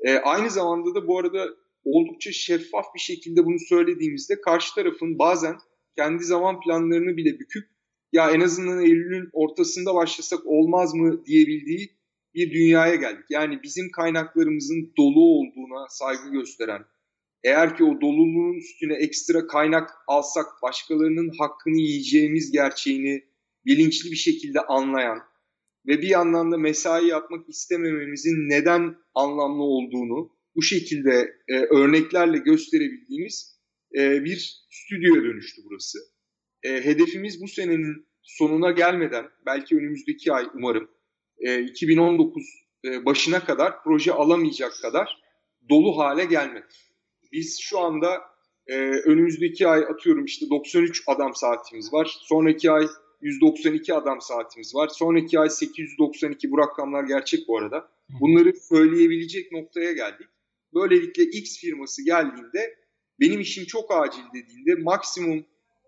E, 0.00 0.14
aynı 0.14 0.50
zamanda 0.50 0.94
da 0.94 1.06
bu 1.06 1.18
arada 1.18 1.48
oldukça 1.84 2.32
şeffaf 2.32 2.84
bir 2.94 3.00
şekilde 3.00 3.44
bunu 3.44 3.58
söylediğimizde 3.68 4.40
karşı 4.40 4.74
tarafın 4.74 5.18
bazen 5.18 5.56
kendi 5.96 6.24
zaman 6.24 6.60
planlarını 6.60 7.16
bile 7.16 7.38
büküp 7.38 7.64
ya 8.12 8.30
en 8.30 8.40
azından 8.40 8.80
Eylül'ün 8.80 9.28
ortasında 9.32 9.94
başlasak 9.94 10.40
olmaz 10.46 10.94
mı 10.94 11.26
diyebildiği 11.26 11.88
bir 12.34 12.52
dünyaya 12.52 12.94
geldik. 12.94 13.24
Yani 13.30 13.62
bizim 13.62 13.90
kaynaklarımızın 13.90 14.92
dolu 14.98 15.20
olduğuna 15.20 15.88
saygı 15.88 16.30
gösteren, 16.30 16.84
eğer 17.44 17.76
ki 17.76 17.84
o 17.84 18.00
doluluğun 18.00 18.58
üstüne 18.58 18.94
ekstra 18.94 19.46
kaynak 19.46 19.90
alsak 20.06 20.46
başkalarının 20.62 21.32
hakkını 21.38 21.76
yiyeceğimiz 21.76 22.52
gerçeğini 22.52 23.29
bilinçli 23.66 24.10
bir 24.10 24.16
şekilde 24.16 24.60
anlayan 24.60 25.18
ve 25.86 26.02
bir 26.02 26.08
yandan 26.08 26.52
da 26.52 26.58
mesai 26.58 27.06
yapmak 27.06 27.48
istemememizin 27.48 28.48
neden 28.48 28.96
anlamlı 29.14 29.62
olduğunu 29.62 30.30
bu 30.56 30.62
şekilde 30.62 31.32
e, 31.48 31.56
örneklerle 31.56 32.38
gösterebildiğimiz 32.38 33.60
e, 33.98 34.24
bir 34.24 34.66
stüdyoya 34.70 35.22
dönüştü 35.22 35.62
burası. 35.64 35.98
E, 36.62 36.84
hedefimiz 36.84 37.42
bu 37.42 37.48
senenin 37.48 38.06
sonuna 38.22 38.70
gelmeden 38.70 39.26
belki 39.46 39.76
önümüzdeki 39.76 40.32
ay 40.32 40.46
umarım 40.54 40.90
e, 41.38 41.62
2019 41.62 42.42
e, 42.84 43.04
başına 43.04 43.44
kadar 43.44 43.82
proje 43.84 44.12
alamayacak 44.12 44.72
kadar 44.82 45.22
dolu 45.68 45.98
hale 45.98 46.24
gelmek. 46.24 46.64
Biz 47.32 47.60
şu 47.60 47.78
anda 47.78 48.20
e, 48.66 48.76
önümüzdeki 48.82 49.68
ay 49.68 49.80
atıyorum 49.80 50.24
işte 50.24 50.46
93 50.50 51.02
adam 51.06 51.34
saatimiz 51.34 51.92
var. 51.92 52.16
Sonraki 52.20 52.70
ay 52.70 52.86
192 53.22 53.94
adam 53.94 54.20
saatimiz 54.20 54.74
var. 54.74 54.88
Sonraki 54.88 55.40
ay 55.40 55.50
892 55.50 56.50
bu 56.50 56.58
rakamlar 56.58 57.04
gerçek 57.04 57.48
bu 57.48 57.58
arada. 57.58 57.88
Bunları 58.20 58.52
söyleyebilecek 58.56 59.52
noktaya 59.52 59.92
geldik. 59.92 60.26
Böylelikle 60.74 61.22
X 61.22 61.58
firması 61.58 62.04
geldiğinde 62.04 62.78
benim 63.20 63.40
işim 63.40 63.64
çok 63.64 63.90
acil 63.90 64.22
dediğinde 64.34 64.74
maksimum 64.74 65.46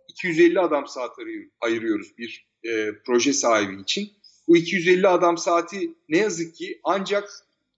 250 0.09 0.61
adam 0.61 0.87
saat 0.87 1.17
ayırıyoruz 1.61 2.19
bir 2.19 2.47
e, 2.65 2.89
proje 3.07 3.33
sahibi 3.33 3.83
için. 3.83 4.09
Bu 4.49 4.57
250 4.57 5.09
adam 5.09 5.39
saati 5.39 5.95
ne 6.09 6.19
yazık 6.19 6.55
ki 6.55 6.81
ancak 6.85 7.29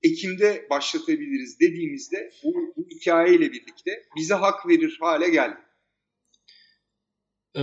Ekim'de 0.02 0.66
başlatabiliriz 0.70 1.60
dediğimizde 1.60 2.30
bu, 2.44 2.54
bu 2.76 2.88
hikayeyle 2.90 3.52
birlikte 3.52 4.04
bize 4.16 4.34
hak 4.34 4.68
verir 4.68 4.98
hale 5.00 5.28
geldi. 5.28 5.58
Ee, 7.56 7.60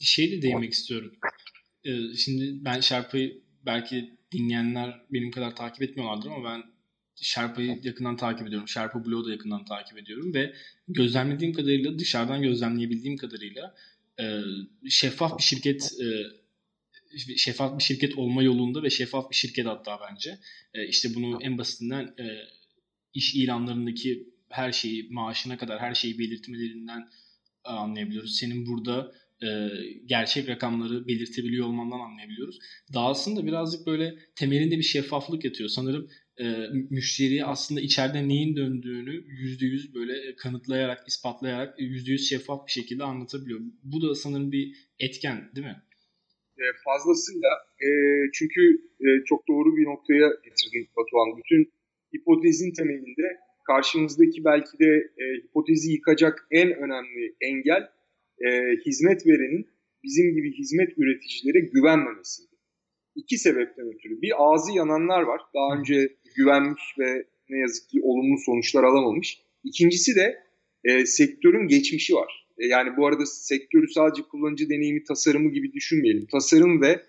şey 0.00 0.32
de 0.32 0.42
değinmek 0.42 0.72
istiyorum. 0.72 1.12
Ee, 1.84 2.16
şimdi 2.16 2.64
ben 2.64 2.80
Sherpa'yı 2.80 3.42
belki 3.66 4.14
dinleyenler 4.32 5.00
benim 5.12 5.30
kadar 5.30 5.56
takip 5.56 5.82
etmiyorlardır 5.82 6.30
ama 6.30 6.50
ben 6.50 6.62
Sherpa'yı 7.16 7.80
yakından 7.82 8.16
takip 8.16 8.46
ediyorum. 8.46 8.68
Sherpa 8.68 9.04
Blog'u 9.04 9.26
da 9.26 9.32
yakından 9.32 9.64
takip 9.64 9.98
ediyorum 9.98 10.34
ve 10.34 10.54
gözlemlediğim 10.88 11.52
kadarıyla 11.52 11.98
dışarıdan 11.98 12.42
gözlemleyebildiğim 12.42 13.16
kadarıyla 13.16 13.74
e, 14.20 14.40
şeffaf 14.90 15.38
bir 15.38 15.42
şirket 15.42 15.92
e, 16.00 16.06
şeffaf 17.36 17.78
bir 17.78 17.84
şirket 17.84 18.18
olma 18.18 18.42
yolunda 18.42 18.82
ve 18.82 18.90
şeffaf 18.90 19.30
bir 19.30 19.36
şirket 19.36 19.66
hatta 19.66 19.98
bence. 20.10 20.38
E, 20.74 20.88
işte 20.88 21.14
bunu 21.14 21.38
en 21.42 21.58
basitinden 21.58 22.04
e, 22.04 22.24
iş 23.14 23.34
ilanlarındaki 23.34 24.28
her 24.48 24.72
şeyi, 24.72 25.08
maaşına 25.10 25.58
kadar 25.58 25.80
her 25.80 25.94
şeyi 25.94 26.18
belirtmelerinden 26.18 27.08
e, 27.64 27.68
anlayabiliyoruz. 27.68 28.36
Senin 28.36 28.66
burada 28.66 29.12
e, 29.44 29.70
gerçek 30.06 30.48
rakamları 30.48 31.06
belirtebiliyor 31.08 31.66
olmandan 31.66 32.00
anlayabiliyoruz. 32.00 32.58
Dahasında 32.94 33.46
birazcık 33.46 33.86
böyle 33.86 34.14
temelinde 34.36 34.78
bir 34.78 34.82
şeffaflık 34.82 35.44
yatıyor. 35.44 35.68
Sanırım 35.68 36.08
e, 36.40 36.44
müşteriye 36.90 37.44
aslında 37.44 37.80
içeride 37.80 38.28
neyin 38.28 38.56
döndüğünü 38.56 39.24
yüzde 39.26 39.66
yüz 39.66 39.94
böyle 39.94 40.36
kanıtlayarak, 40.36 41.08
ispatlayarak 41.08 41.80
yüzde 41.80 42.10
yüz 42.10 42.28
şeffaf 42.28 42.66
bir 42.66 42.72
şekilde 42.72 43.04
anlatabiliyor. 43.04 43.60
Bu 43.84 44.02
da 44.02 44.14
sanırım 44.14 44.52
bir 44.52 44.76
etken 44.98 45.50
değil 45.56 45.66
mi? 45.66 45.82
E, 46.58 46.64
fazlasıyla 46.84 47.48
e, 47.80 47.88
çünkü 48.34 48.60
e, 49.00 49.08
çok 49.24 49.48
doğru 49.48 49.76
bir 49.76 49.84
noktaya 49.84 50.28
getirdin 50.44 50.88
Batuhan. 50.96 51.38
Bütün 51.38 51.72
hipotezin 52.16 52.72
temelinde 52.72 53.26
karşımızdaki 53.66 54.44
belki 54.44 54.78
de 54.78 54.90
e, 55.22 55.24
hipotezi 55.44 55.92
yıkacak 55.92 56.46
en 56.50 56.68
önemli 56.72 57.34
engel 57.40 57.88
e, 58.40 58.48
hizmet 58.86 59.26
verenin 59.26 59.66
bizim 60.04 60.34
gibi 60.34 60.52
hizmet 60.52 60.98
üreticilere 60.98 61.60
güvenmemesiydi. 61.60 62.54
iki 63.14 63.38
sebepten 63.38 63.86
ötürü. 63.94 64.22
Bir 64.22 64.32
ağzı 64.36 64.72
yananlar 64.72 65.22
var. 65.22 65.40
Daha 65.54 65.78
önce 65.78 66.16
güvenmiş 66.36 66.82
ve 66.98 67.24
ne 67.50 67.58
yazık 67.58 67.88
ki 67.90 68.00
olumlu 68.02 68.38
sonuçlar 68.46 68.84
alamamış. 68.84 69.40
İkincisi 69.64 70.16
de 70.16 70.44
e, 70.84 71.06
sektörün 71.06 71.68
geçmişi 71.68 72.14
var. 72.14 72.46
E, 72.58 72.66
yani 72.66 72.96
bu 72.96 73.06
arada 73.06 73.26
sektörü 73.26 73.88
sadece 73.88 74.22
kullanıcı 74.22 74.70
deneyimi 74.70 75.04
tasarımı 75.04 75.52
gibi 75.52 75.72
düşünmeyelim. 75.72 76.26
Tasarım 76.26 76.82
ve 76.82 77.02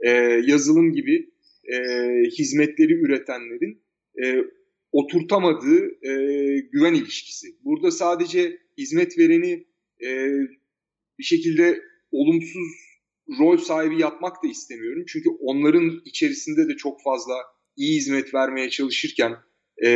e, 0.00 0.10
yazılım 0.46 0.92
gibi 0.92 1.30
e, 1.72 1.76
hizmetleri 2.38 2.92
üretenlerin 2.92 3.82
e, 4.24 4.44
oturtamadığı 4.92 5.86
e, 5.86 6.12
güven 6.72 6.94
ilişkisi. 6.94 7.46
Burada 7.64 7.90
sadece 7.90 8.58
hizmet 8.78 9.18
vereni 9.18 9.64
e, 10.04 10.28
bir 11.18 11.24
şekilde 11.24 11.80
olumsuz 12.12 12.68
rol 13.40 13.56
sahibi 13.56 14.00
yapmak 14.00 14.44
da 14.44 14.48
istemiyorum. 14.48 15.04
Çünkü 15.08 15.28
onların 15.40 16.00
içerisinde 16.04 16.68
de 16.68 16.76
çok 16.76 17.02
fazla 17.02 17.34
iyi 17.76 17.96
hizmet 17.96 18.34
vermeye 18.34 18.70
çalışırken 18.70 19.36
e, 19.84 19.88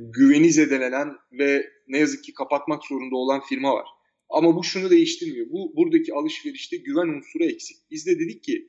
güveni 0.00 0.52
zedelenen 0.52 1.08
ve 1.32 1.70
ne 1.88 1.98
yazık 1.98 2.24
ki 2.24 2.34
kapatmak 2.34 2.84
zorunda 2.84 3.16
olan 3.16 3.40
firma 3.40 3.74
var. 3.74 3.86
Ama 4.28 4.56
bu 4.56 4.64
şunu 4.64 4.90
değiştirmiyor. 4.90 5.46
Bu 5.50 5.72
buradaki 5.76 6.14
alışverişte 6.14 6.76
güven 6.76 7.08
unsuru 7.08 7.44
eksik. 7.44 7.76
Biz 7.90 8.06
de 8.06 8.18
dedik 8.18 8.44
ki 8.44 8.68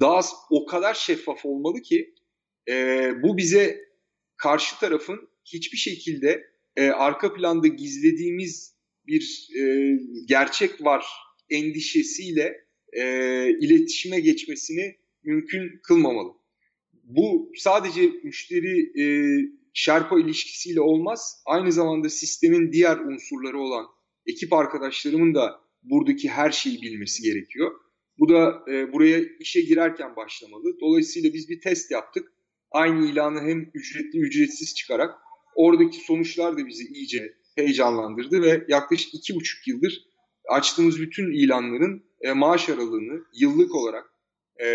daha 0.00 0.20
o 0.50 0.66
kadar 0.66 0.94
şeffaf 0.94 1.44
olmalı 1.46 1.82
ki 1.82 2.14
e, 2.68 3.10
bu 3.22 3.36
bize 3.36 3.80
karşı 4.36 4.80
tarafın 4.80 5.28
hiçbir 5.44 5.78
şekilde 5.78 6.44
e, 6.76 6.88
arka 6.88 7.34
planda 7.34 7.66
gizlediğimiz 7.68 8.76
bir 9.06 9.48
e, 9.58 9.92
gerçek 10.28 10.84
var 10.84 11.06
endişesiyle 11.52 12.64
e, 12.92 13.04
iletişime 13.60 14.20
geçmesini 14.20 14.96
mümkün 15.24 15.80
kılmamalı. 15.82 16.32
Bu 17.04 17.52
sadece 17.56 18.12
müşteri 18.22 19.00
e, 19.02 19.04
şerpa 19.74 20.20
ilişkisiyle 20.20 20.80
olmaz. 20.80 21.42
Aynı 21.46 21.72
zamanda 21.72 22.08
sistemin 22.08 22.72
diğer 22.72 22.98
unsurları 22.98 23.58
olan 23.58 23.86
ekip 24.26 24.52
arkadaşlarımın 24.52 25.34
da 25.34 25.60
buradaki 25.82 26.28
her 26.28 26.50
şeyi 26.50 26.82
bilmesi 26.82 27.22
gerekiyor. 27.22 27.70
Bu 28.18 28.28
da 28.28 28.64
e, 28.68 28.92
buraya 28.92 29.20
işe 29.40 29.60
girerken 29.60 30.16
başlamalı. 30.16 30.80
Dolayısıyla 30.80 31.34
biz 31.34 31.48
bir 31.48 31.60
test 31.60 31.90
yaptık. 31.90 32.32
Aynı 32.70 33.10
ilanı 33.10 33.40
hem 33.40 33.70
ücretli 33.74 34.18
ücretsiz 34.18 34.74
çıkarak 34.74 35.14
oradaki 35.54 35.98
sonuçlar 35.98 36.58
da 36.58 36.66
bizi 36.66 36.84
iyice 36.84 37.34
heyecanlandırdı 37.56 38.42
ve 38.42 38.64
yaklaşık 38.68 39.14
iki 39.14 39.34
buçuk 39.34 39.68
yıldır 39.68 40.11
açtığımız 40.52 41.00
bütün 41.00 41.32
ilanların 41.32 42.04
e, 42.20 42.32
maaş 42.32 42.68
aralığını 42.68 43.24
yıllık 43.34 43.74
olarak 43.74 44.04
e, 44.60 44.66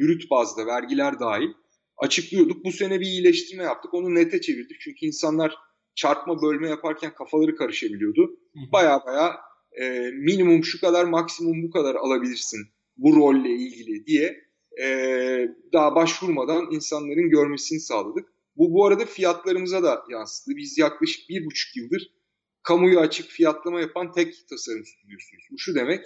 brüt 0.00 0.30
bazda 0.30 0.66
vergiler 0.66 1.20
dahil 1.20 1.48
açıklıyorduk. 1.96 2.64
Bu 2.64 2.72
sene 2.72 3.00
bir 3.00 3.06
iyileştirme 3.06 3.64
yaptık. 3.64 3.94
Onu 3.94 4.14
nete 4.14 4.40
çevirdik. 4.40 4.80
Çünkü 4.80 5.06
insanlar 5.06 5.54
çarpma 5.94 6.42
bölme 6.42 6.68
yaparken 6.68 7.14
kafaları 7.14 7.56
karışabiliyordu. 7.56 8.30
Baya 8.72 9.00
baya 9.06 9.36
e, 9.80 10.10
minimum 10.10 10.64
şu 10.64 10.80
kadar 10.80 11.04
maksimum 11.04 11.62
bu 11.62 11.70
kadar 11.70 11.94
alabilirsin 11.94 12.60
bu 12.96 13.16
rolle 13.16 13.50
ilgili 13.50 14.06
diye 14.06 14.44
e, 14.82 14.88
daha 15.72 15.94
başvurmadan 15.94 16.68
insanların 16.70 17.30
görmesini 17.30 17.80
sağladık. 17.80 18.28
Bu 18.56 18.72
bu 18.72 18.86
arada 18.86 19.04
fiyatlarımıza 19.04 19.82
da 19.82 20.04
yansıdı. 20.10 20.56
Biz 20.56 20.78
yaklaşık 20.78 21.28
bir 21.28 21.46
buçuk 21.46 21.76
yıldır 21.76 22.12
kamuya 22.64 23.00
açık 23.00 23.30
fiyatlama 23.30 23.80
yapan 23.80 24.12
tek 24.12 24.48
tasarım 24.48 24.84
stüdyosuyuz. 24.84 25.44
Bu 25.50 25.58
şu 25.58 25.74
demek, 25.74 26.04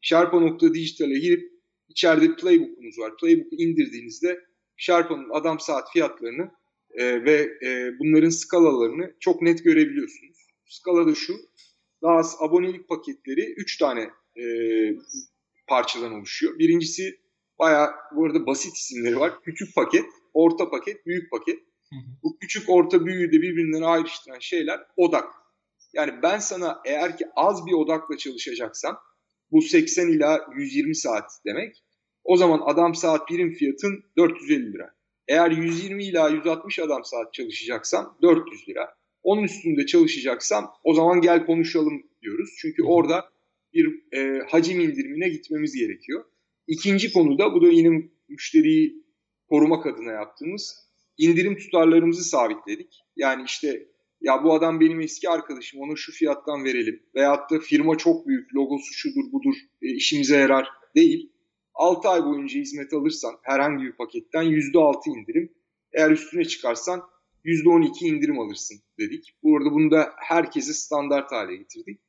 Sherpa.digital'e 0.00 1.18
girip 1.18 1.52
içeride 1.88 2.36
Playbook'umuz 2.36 2.98
var. 2.98 3.16
Playbook'u 3.20 3.56
indirdiğinizde 3.56 4.40
Sherpa'nın 4.76 5.30
adam 5.30 5.60
saat 5.60 5.92
fiyatlarını 5.92 6.50
e, 6.90 7.24
ve 7.24 7.58
e, 7.66 7.98
bunların 7.98 8.28
skalalarını 8.28 9.14
çok 9.20 9.42
net 9.42 9.64
görebiliyorsunuz. 9.64 10.38
Skala 10.66 11.06
da 11.06 11.14
şu, 11.14 11.36
daha 12.02 12.16
az 12.16 12.36
abonelik 12.40 12.88
paketleri 12.88 13.54
3 13.56 13.78
tane 13.78 14.10
e, 14.36 14.44
parçadan 15.66 16.12
oluşuyor. 16.12 16.58
Birincisi 16.58 17.20
bayağı 17.58 17.90
bu 18.16 18.24
arada 18.24 18.46
basit 18.46 18.76
isimleri 18.76 19.20
var. 19.20 19.42
Küçük 19.42 19.74
paket, 19.74 20.04
orta 20.34 20.70
paket, 20.70 21.06
büyük 21.06 21.30
paket. 21.30 21.58
Bu 22.22 22.38
küçük, 22.38 22.68
orta, 22.68 23.06
büyüğü 23.06 23.32
de 23.32 23.42
birbirinden 23.42 23.82
ayrıştıran 23.82 24.38
şeyler 24.38 24.80
odak. 24.96 25.24
Yani 25.92 26.12
ben 26.22 26.38
sana 26.38 26.80
eğer 26.84 27.16
ki 27.16 27.24
az 27.36 27.66
bir 27.66 27.72
odakla 27.72 28.16
çalışacaksam 28.16 28.98
bu 29.50 29.62
80 29.62 30.08
ila 30.08 30.46
120 30.56 30.94
saat 30.94 31.30
demek. 31.46 31.84
O 32.24 32.36
zaman 32.36 32.60
adam 32.64 32.94
saat 32.94 33.30
birim 33.30 33.54
fiyatın 33.54 34.04
450 34.16 34.72
lira. 34.72 34.94
Eğer 35.28 35.50
120 35.50 36.04
ila 36.04 36.28
160 36.28 36.78
adam 36.78 37.04
saat 37.04 37.34
çalışacaksam 37.34 38.18
400 38.22 38.68
lira. 38.68 38.94
Onun 39.22 39.42
üstünde 39.42 39.86
çalışacaksam 39.86 40.72
o 40.84 40.94
zaman 40.94 41.20
gel 41.20 41.46
konuşalım 41.46 42.02
diyoruz. 42.22 42.50
Çünkü 42.60 42.82
orada 42.82 43.30
bir 43.74 44.12
e, 44.12 44.42
hacim 44.48 44.80
indirimine 44.80 45.28
gitmemiz 45.28 45.74
gerekiyor. 45.74 46.24
İkinci 46.66 47.12
konuda 47.12 47.54
bu 47.54 47.62
da 47.62 47.68
yine 47.68 48.02
müşteriyi 48.28 49.04
korumak 49.48 49.86
adına 49.86 50.12
yaptığımız 50.12 50.88
indirim 51.18 51.56
tutarlarımızı 51.56 52.24
sabitledik. 52.24 53.00
Yani 53.16 53.42
işte 53.46 53.88
ya 54.20 54.44
bu 54.44 54.54
adam 54.54 54.80
benim 54.80 55.00
eski 55.00 55.28
arkadaşım 55.28 55.80
ona 55.80 55.96
şu 55.96 56.12
fiyattan 56.12 56.64
verelim. 56.64 57.02
Veyahut 57.14 57.50
da 57.50 57.58
firma 57.58 57.98
çok 57.98 58.26
büyük 58.26 58.54
logosu 58.54 58.94
şudur 58.94 59.32
budur 59.32 59.54
e, 59.82 59.88
işimize 59.88 60.36
yarar 60.36 60.68
değil. 60.96 61.32
6 61.74 62.08
ay 62.08 62.24
boyunca 62.24 62.60
hizmet 62.60 62.92
alırsan 62.92 63.34
herhangi 63.42 63.84
bir 63.84 63.92
paketten 63.92 64.44
%6 64.44 65.18
indirim. 65.18 65.52
Eğer 65.92 66.10
üstüne 66.10 66.44
çıkarsan 66.44 67.02
%12 67.44 68.04
indirim 68.04 68.40
alırsın 68.40 68.78
dedik. 68.98 69.34
Bu 69.42 69.56
arada 69.56 69.70
bunu 69.72 69.90
da 69.90 70.12
herkese 70.16 70.72
standart 70.72 71.32
hale 71.32 71.56
getirdik. 71.56 72.00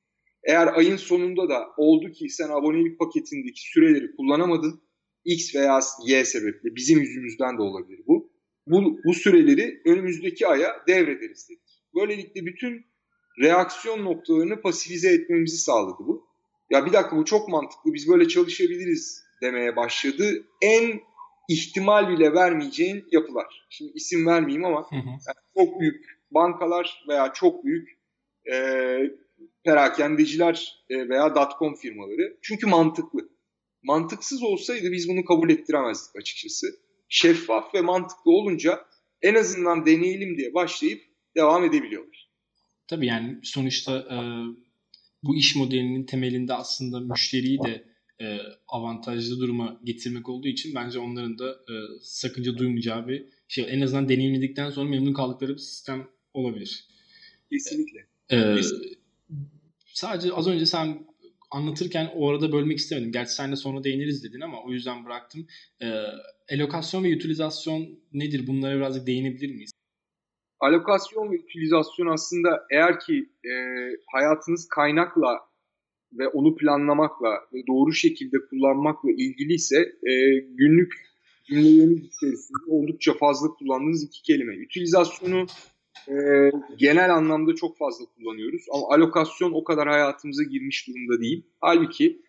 Eğer 0.43 0.67
ayın 0.67 0.95
sonunda 0.95 1.49
da 1.49 1.67
oldu 1.77 2.11
ki 2.11 2.29
sen 2.29 2.49
abonelik 2.49 2.99
paketindeki 2.99 3.61
süreleri 3.61 4.15
kullanamadın, 4.15 4.81
X 5.25 5.55
veya 5.55 5.79
Y 6.05 6.25
sebeple 6.25 6.75
bizim 6.75 6.99
yüzümüzden 6.99 7.57
de 7.57 7.61
olabilir 7.61 8.01
bu. 8.07 8.31
Bu, 8.67 8.99
bu 9.05 9.13
süreleri 9.13 9.81
önümüzdeki 9.85 10.47
aya 10.47 10.83
devrederiz 10.87 11.49
dedik. 11.49 11.68
Böylelikle 11.99 12.45
bütün 12.45 12.85
reaksiyon 13.41 14.05
noktalarını 14.05 14.61
pasifize 14.61 15.13
etmemizi 15.13 15.57
sağladı 15.57 15.97
bu. 15.99 16.29
Ya 16.69 16.85
bir 16.85 16.93
dakika 16.93 17.17
bu 17.17 17.25
çok 17.25 17.49
mantıklı 17.49 17.93
biz 17.93 18.09
böyle 18.09 18.27
çalışabiliriz 18.27 19.23
demeye 19.41 19.75
başladı. 19.75 20.47
En 20.61 20.99
ihtimal 21.49 22.09
bile 22.09 22.33
vermeyeceğin 22.33 23.05
yapılar. 23.11 23.67
Şimdi 23.69 23.91
isim 23.95 24.25
vermeyeyim 24.25 24.65
ama 24.65 24.87
Yani 24.91 25.37
çok 25.57 25.79
büyük 25.79 26.05
bankalar 26.31 27.03
veya 27.07 27.33
çok 27.33 27.65
büyük 27.65 27.89
e, 28.51 28.55
perakendeciler 29.63 30.85
e, 30.89 31.09
veya 31.09 31.35
dotcom 31.35 31.75
firmaları. 31.75 32.37
Çünkü 32.41 32.67
mantıklı. 32.67 33.29
Mantıksız 33.83 34.43
olsaydı 34.43 34.91
biz 34.91 35.09
bunu 35.09 35.25
kabul 35.25 35.49
ettiremezdik 35.49 36.15
açıkçası. 36.15 36.67
Şeffaf 37.09 37.75
ve 37.75 37.81
mantıklı 37.81 38.31
olunca 38.31 38.85
en 39.21 39.35
azından 39.35 39.85
deneyelim 39.85 40.37
diye 40.37 40.53
başlayıp 40.53 41.08
devam 41.35 41.63
edebiliyorlar. 41.65 42.29
Tabii 42.87 43.05
yani 43.05 43.39
sonuçta 43.43 43.97
e, 43.99 44.17
bu 45.23 45.35
iş 45.35 45.55
modelinin 45.55 46.05
temelinde 46.05 46.53
aslında 46.53 46.99
müşteriyi 46.99 47.59
de 47.63 47.85
e, 48.21 48.39
avantajlı 48.67 49.39
duruma 49.39 49.79
getirmek 49.83 50.29
olduğu 50.29 50.47
için 50.47 50.75
bence 50.75 50.99
onların 50.99 51.39
da 51.39 51.49
e, 51.51 51.73
sakınca 52.01 52.57
duymayacağı 52.57 53.07
bir 53.07 53.25
şey. 53.47 53.65
En 53.69 53.81
azından 53.81 54.09
deneyimledikten 54.09 54.69
sonra 54.69 54.89
memnun 54.89 55.13
kaldıkları 55.13 55.53
bir 55.53 55.61
sistem 55.61 56.07
olabilir. 56.33 56.87
Kesinlikle. 57.51 58.07
E, 58.31 58.55
Sadece 59.93 60.33
az 60.33 60.47
önce 60.47 60.65
sen 60.65 61.07
anlatırken 61.51 62.11
o 62.15 62.29
arada 62.29 62.51
bölmek 62.51 62.77
istemedim. 62.77 63.11
Gerçi 63.11 63.33
sen 63.33 63.51
de 63.51 63.55
sonra 63.55 63.83
değiniriz 63.83 64.23
dedin 64.23 64.41
ama 64.41 64.63
o 64.63 64.71
yüzden 64.71 65.05
bıraktım. 65.05 65.47
E, 65.81 66.03
elokasyon 66.47 67.03
ve 67.03 67.15
utilizasyon 67.15 67.99
nedir? 68.13 68.47
Bunlara 68.47 68.75
birazcık 68.75 69.07
değinebilir 69.07 69.51
miyiz? 69.55 69.71
Alokasyon 70.59 71.31
ve 71.31 71.39
utilizasyon 71.39 72.07
aslında 72.07 72.65
eğer 72.71 72.99
ki 72.99 73.29
e, 73.45 73.51
hayatınız 74.11 74.67
kaynakla 74.67 75.39
ve 76.13 76.27
onu 76.27 76.55
planlamakla 76.55 77.29
ve 77.53 77.67
doğru 77.67 77.93
şekilde 77.93 78.37
kullanmakla 78.49 79.11
ilgiliyse 79.11 79.77
e, 79.79 80.39
günlük 80.39 80.93
cümleleriniz 81.45 82.05
içerisinde 82.05 82.57
oldukça 82.67 83.13
fazla 83.13 83.47
kullandığınız 83.47 84.03
iki 84.03 84.23
kelime. 84.23 84.65
Utilizasyonu 84.65 85.45
e, 86.07 86.15
genel 86.77 87.15
anlamda 87.15 87.55
çok 87.55 87.77
fazla 87.77 88.05
kullanıyoruz 88.05 88.65
ama 88.73 88.83
alokasyon 88.89 89.51
o 89.51 89.63
kadar 89.63 89.87
hayatımıza 89.89 90.43
girmiş 90.43 90.87
durumda 90.87 91.21
değil. 91.21 91.43
Halbuki 91.61 92.21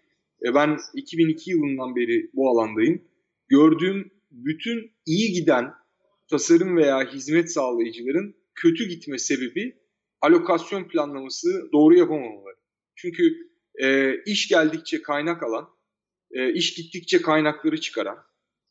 e, 0.45 0.55
ben 0.55 0.79
2002 0.95 1.51
yılından 1.51 1.97
beri 1.97 2.31
bu 2.35 2.51
alandayım. 2.51 3.03
Gördüğüm 3.49 4.11
bütün 4.31 4.93
iyi 5.07 5.33
giden 5.33 5.80
tasarım 6.31 6.77
veya 6.77 7.13
hizmet 7.13 7.53
sağlayıcıların 7.53 8.35
kötü 8.55 8.89
gitme 8.89 9.19
sebebi 9.19 9.77
alokasyon 10.21 10.85
planlaması 10.89 11.49
doğru 11.73 11.99
yapamamaları. 11.99 12.57
Çünkü 12.97 13.23
e, 13.83 14.15
iş 14.27 14.49
geldikçe 14.49 15.03
kaynak 15.03 15.43
alan, 15.43 15.69
e, 16.31 16.53
iş 16.53 16.75
gittikçe 16.75 17.23
kaynakları 17.23 17.81
çıkaran, 17.81 18.19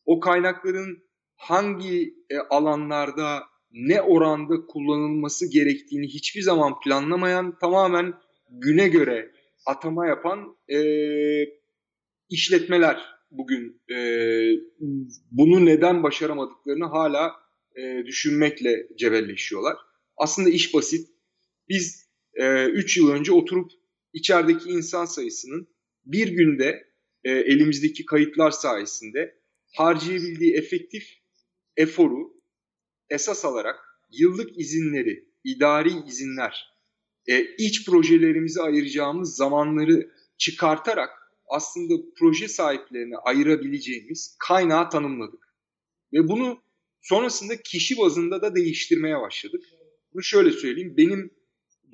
o 0.06 0.20
kaynakların 0.20 1.04
hangi 1.36 2.14
e, 2.30 2.38
alanlarda 2.38 3.44
ne 3.72 4.02
oranda 4.02 4.66
kullanılması 4.66 5.52
gerektiğini 5.52 6.08
hiçbir 6.08 6.42
zaman 6.42 6.80
planlamayan, 6.80 7.58
tamamen 7.60 8.14
güne 8.50 8.88
göre 8.88 9.32
atama 9.66 10.08
yapan 10.08 10.58
e, 10.68 10.80
işletmeler 12.30 13.06
bugün 13.32 13.82
e, 13.92 13.96
bunu 15.32 15.66
neden 15.66 16.04
başaramadıklarını 16.04 16.86
hala 16.86 17.49
e, 17.80 18.06
düşünmekle 18.06 18.88
cebelleşiyorlar. 18.98 19.78
Aslında 20.18 20.50
iş 20.50 20.74
basit. 20.74 21.10
Biz 21.70 22.10
3 22.36 22.98
e, 22.98 23.00
yıl 23.00 23.10
önce 23.12 23.32
oturup 23.32 23.72
içerideki 24.14 24.70
insan 24.70 25.06
sayısının 25.06 25.68
bir 26.06 26.28
günde 26.28 26.90
e, 27.24 27.32
elimizdeki 27.32 28.06
kayıtlar 28.06 28.52
sayesinde 28.52 29.40
harcayabildiği 29.76 30.54
efektif 30.54 31.04
eforu 31.78 32.34
esas 33.10 33.46
alarak 33.46 33.76
yıllık 34.12 34.60
izinleri, 34.60 35.30
idari 35.44 35.92
izinler, 36.08 36.74
e, 37.28 37.56
iç 37.56 37.86
projelerimize 37.86 38.62
ayıracağımız 38.62 39.36
zamanları 39.36 40.12
çıkartarak 40.38 41.10
aslında 41.48 41.94
proje 42.18 42.48
sahiplerine 42.48 43.18
ayırabileceğimiz 43.18 44.36
kaynağı 44.40 44.90
tanımladık. 44.90 45.56
Ve 46.14 46.28
bunu 46.28 46.62
sonrasında 47.02 47.62
kişi 47.62 47.98
bazında 47.98 48.42
da 48.42 48.56
değiştirmeye 48.56 49.20
başladık. 49.20 49.64
Bunu 50.14 50.24
şöyle 50.24 50.52
söyleyeyim, 50.52 50.94
benim 50.98 51.32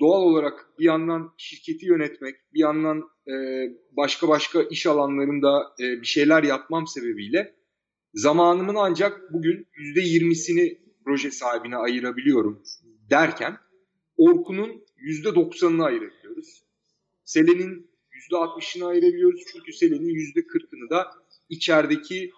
doğal 0.00 0.22
olarak 0.22 0.66
bir 0.78 0.84
yandan 0.84 1.34
şirketi 1.36 1.86
yönetmek, 1.86 2.36
bir 2.54 2.60
yandan 2.60 3.02
e, 3.28 3.34
başka 3.96 4.28
başka 4.28 4.62
iş 4.62 4.86
alanlarında 4.86 5.74
e, 5.80 6.00
bir 6.00 6.06
şeyler 6.06 6.42
yapmam 6.42 6.86
sebebiyle 6.86 7.54
zamanımın 8.14 8.74
ancak 8.74 9.32
bugün 9.32 9.66
%20'sini 9.96 10.78
proje 11.04 11.30
sahibine 11.30 11.76
ayırabiliyorum 11.76 12.62
derken 13.10 13.56
Orkun'un 14.16 14.84
%90'ını 15.24 15.84
ayırabiliyoruz. 15.84 16.62
Selen'in 17.24 17.90
%60'ını 18.30 18.86
ayırabiliyoruz 18.86 19.40
çünkü 19.52 19.72
Selen'in 19.72 20.14
%40'ını 20.34 20.90
da 20.90 21.12
içerideki 21.48 22.30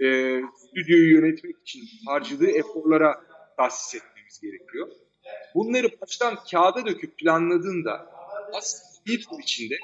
e, 0.00 0.40
stüdyoyu 0.56 1.14
yönetmek 1.14 1.56
için 1.62 1.82
harcadığı 2.06 2.50
eforlara 2.50 3.24
tahsis 3.56 3.94
etmemiz 3.94 4.40
gerekiyor. 4.40 4.88
Bunları 5.54 6.00
baştan 6.00 6.38
kağıda 6.50 6.86
döküp 6.86 7.18
planladığında 7.18 8.10
aslında 8.52 8.84
bir 9.06 9.26
yıl 9.30 9.40
içinde 9.40 9.74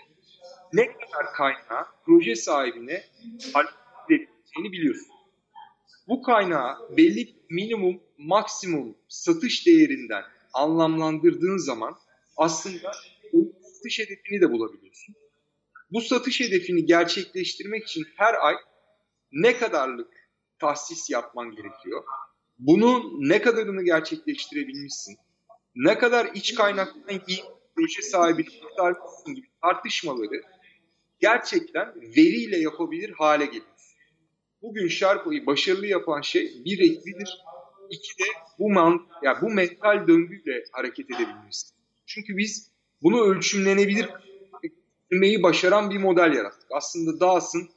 ne 0.73 0.87
kadar 0.87 1.33
kaynağı 1.37 1.87
proje 2.05 2.37
sahibine 2.37 3.05
halledeceğini 3.53 4.73
biliyorsun. 4.73 5.09
Bu 6.09 6.23
kaynağı 6.23 6.96
belli 6.96 7.35
minimum, 7.51 8.01
maksimum 8.18 8.96
satış 9.09 9.66
değerinden 9.66 10.23
anlamlandırdığın 10.53 11.57
zaman 11.57 11.94
aslında 12.37 12.92
o 13.33 13.38
satış 13.62 13.99
hedefini 13.99 14.40
de 14.40 14.51
bulabiliyorsun. 14.53 15.14
Bu 15.90 16.01
satış 16.01 16.40
hedefini 16.40 16.87
gerçekleştirmek 16.87 17.85
için 17.87 18.07
her 18.16 18.35
ay 18.46 18.55
ne 19.33 19.59
kadarlık 19.59 20.12
tahsis 20.59 21.11
yapman 21.11 21.51
gerekiyor? 21.51 22.05
Bunun 22.59 23.29
ne 23.29 23.43
kadarını 23.43 23.85
gerçekleştirebilmişsin? 23.85 25.16
Ne 25.75 25.99
kadar 25.99 26.31
iç 26.35 26.55
kaynaktan 26.55 27.21
iyi 27.27 27.40
proje 27.77 28.03
sahibi 28.03 28.45
kurtarmışsın 28.45 29.35
gibi 29.35 29.47
tartışmaları 29.62 30.43
gerçekten 31.21 31.95
veriyle 32.16 32.59
yapabilir 32.59 33.11
hale 33.19 33.45
geliyorsun. 33.45 33.71
Bugün 34.62 34.88
Sharpa'yı 34.88 35.47
başarılı 35.47 35.87
yapan 35.87 36.21
şey 36.21 36.62
bir 36.64 36.79
eklidir. 36.79 37.43
İki 37.90 38.19
de 38.19 38.29
bu 38.59 38.71
man, 38.71 39.01
yani 39.23 39.38
bu 39.43 39.51
mental 39.51 40.09
döngüyle 40.09 40.64
hareket 40.73 41.11
edebilmesi. 41.11 41.75
Çünkü 42.07 42.37
biz 42.37 42.71
bunu 43.03 43.25
ölçümlenebilir 43.25 44.09
kılmayı 45.11 45.43
başaran 45.43 45.90
bir 45.90 45.99
model 45.99 46.33
yarattık. 46.33 46.69
Aslında 46.73 47.21
DAS'ın 47.21 47.69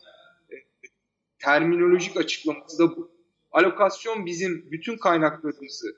terminolojik 1.44 2.18
açıklaması 2.18 2.80
da 2.80 2.96
bu. 2.98 3.12
Alokasyon 3.52 4.26
bizim 4.26 4.72
bütün 4.72 4.98
kaynaklarımızı 4.98 5.96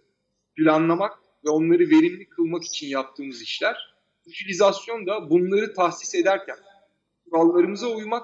planlamak 0.55 1.19
ve 1.45 1.49
onları 1.49 1.89
verimli 1.89 2.29
kılmak 2.29 2.63
için 2.63 2.87
yaptığımız 2.87 3.41
işler. 3.41 3.95
Utilizasyon 4.27 5.07
da 5.07 5.29
bunları 5.29 5.73
tahsis 5.73 6.15
ederken 6.15 6.57
kurallarımıza 7.29 7.87
uymak, 7.87 8.23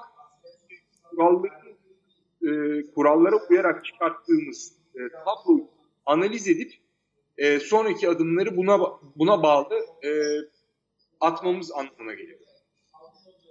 kuralları, 1.10 1.76
e, 2.42 2.50
kurallara 2.96 3.36
uyarak 3.50 3.86
çıkarttığımız 3.86 4.74
e, 4.96 5.00
tabloyu 5.26 5.68
analiz 6.06 6.48
edip 6.48 6.74
e, 7.38 7.60
sonraki 7.60 8.10
adımları 8.10 8.58
buna 8.58 8.80
buna 9.16 9.44
bağlı 9.44 9.76
e, 10.04 10.12
atmamız 11.20 11.72
anlamına 11.72 12.14
geliyor. 12.14 12.40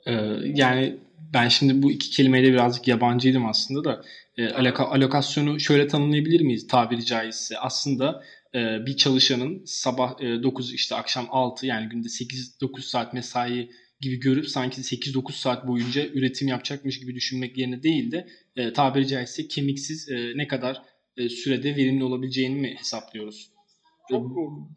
Ee, 0.07 0.13
yani 0.45 1.01
ben 1.33 1.49
şimdi 1.49 1.83
bu 1.83 1.93
iki 1.93 2.11
kelimeyle 2.11 2.53
birazcık 2.53 2.89
yabancıydım 2.89 3.47
aslında 3.47 3.85
da 3.85 4.05
e, 4.37 4.49
aloka, 4.49 4.85
alokasyonu 4.85 5.61
şöyle 5.61 5.89
tanımlayabilir 5.89 6.41
miyiz 6.41 6.67
tabiri 6.67 7.05
caizse? 7.05 7.59
Aslında 7.59 8.25
e, 8.55 8.87
bir 8.87 8.97
çalışanın 8.97 9.63
sabah 9.65 10.21
e, 10.21 10.43
9 10.43 10.75
işte 10.75 10.95
akşam 10.95 11.27
6 11.31 11.67
yani 11.67 11.89
günde 11.89 12.09
8-9 12.09 12.83
saat 12.83 13.15
mesai 13.15 13.71
gibi 14.01 14.21
görüp 14.21 14.49
sanki 14.49 14.81
8-9 14.81 15.33
saat 15.33 15.67
boyunca 15.67 16.07
üretim 16.07 16.49
yapacakmış 16.49 17.01
gibi 17.01 17.15
düşünmek 17.15 17.59
yerine 17.59 17.83
değil 17.83 18.13
de 18.13 18.29
e, 18.57 18.73
tabiri 18.73 19.07
caizse 19.07 19.49
kemiksiz 19.49 20.09
e, 20.09 20.33
ne 20.37 20.47
kadar 20.47 20.83
e, 21.17 21.29
sürede 21.29 21.77
verimli 21.77 22.05
olabileceğini 22.05 22.61
mi 22.61 22.77
hesaplıyoruz? 22.79 23.51
Çok. 24.11 24.37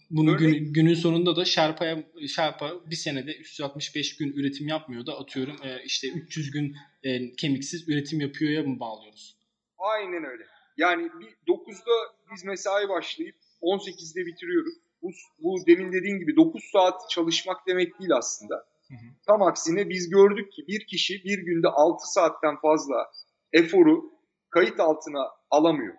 Bunu 0.10 0.38
gün, 0.38 0.74
günün 0.74 0.94
sonunda 0.94 1.36
da 1.36 1.46
Sherpa'ya 1.46 2.04
Sherpa 2.28 2.72
bir 2.86 2.96
senede 2.96 3.36
365 3.36 4.18
gün 4.18 4.34
üretim 4.34 4.68
yapmıyor 4.68 5.06
da 5.06 5.20
atıyorum 5.20 5.56
e, 5.64 5.84
işte 5.84 6.08
300 6.08 6.52
gün 6.52 6.76
e, 7.04 7.36
kemiksiz 7.36 7.90
üretim 7.90 8.22
yapıyor 8.22 8.52
ya 8.52 8.64
mı 8.64 8.80
bağlıyoruz? 8.80 9.38
Aynen 9.78 10.24
öyle. 10.24 10.44
Yani 10.78 11.10
bir 11.20 11.54
9'da 11.54 12.16
biz 12.34 12.46
mesai 12.46 12.90
başlayıp 12.90 13.36
18'de 13.62 14.26
bitiriyoruz. 14.26 14.74
Bu, 15.02 15.10
bu 15.40 15.68
demin 15.68 15.92
dediğin 15.92 16.20
gibi 16.20 16.36
9 16.36 16.64
saat 16.74 17.10
çalışmak 17.10 17.68
demek 17.68 18.00
değil 18.00 18.12
aslında. 18.16 18.56
Hı 18.88 18.94
hı. 18.94 19.08
Tam 19.28 19.42
aksine 19.42 19.90
biz 19.90 20.10
gördük 20.10 20.52
ki 20.52 20.64
bir 20.68 20.86
kişi 20.86 21.24
bir 21.24 21.40
günde 21.40 21.68
6 21.68 22.14
saatten 22.14 22.56
fazla 22.62 23.12
eforu 23.54 24.14
kayıt 24.50 24.80
altına 24.80 25.28
alamıyor. 25.50 25.96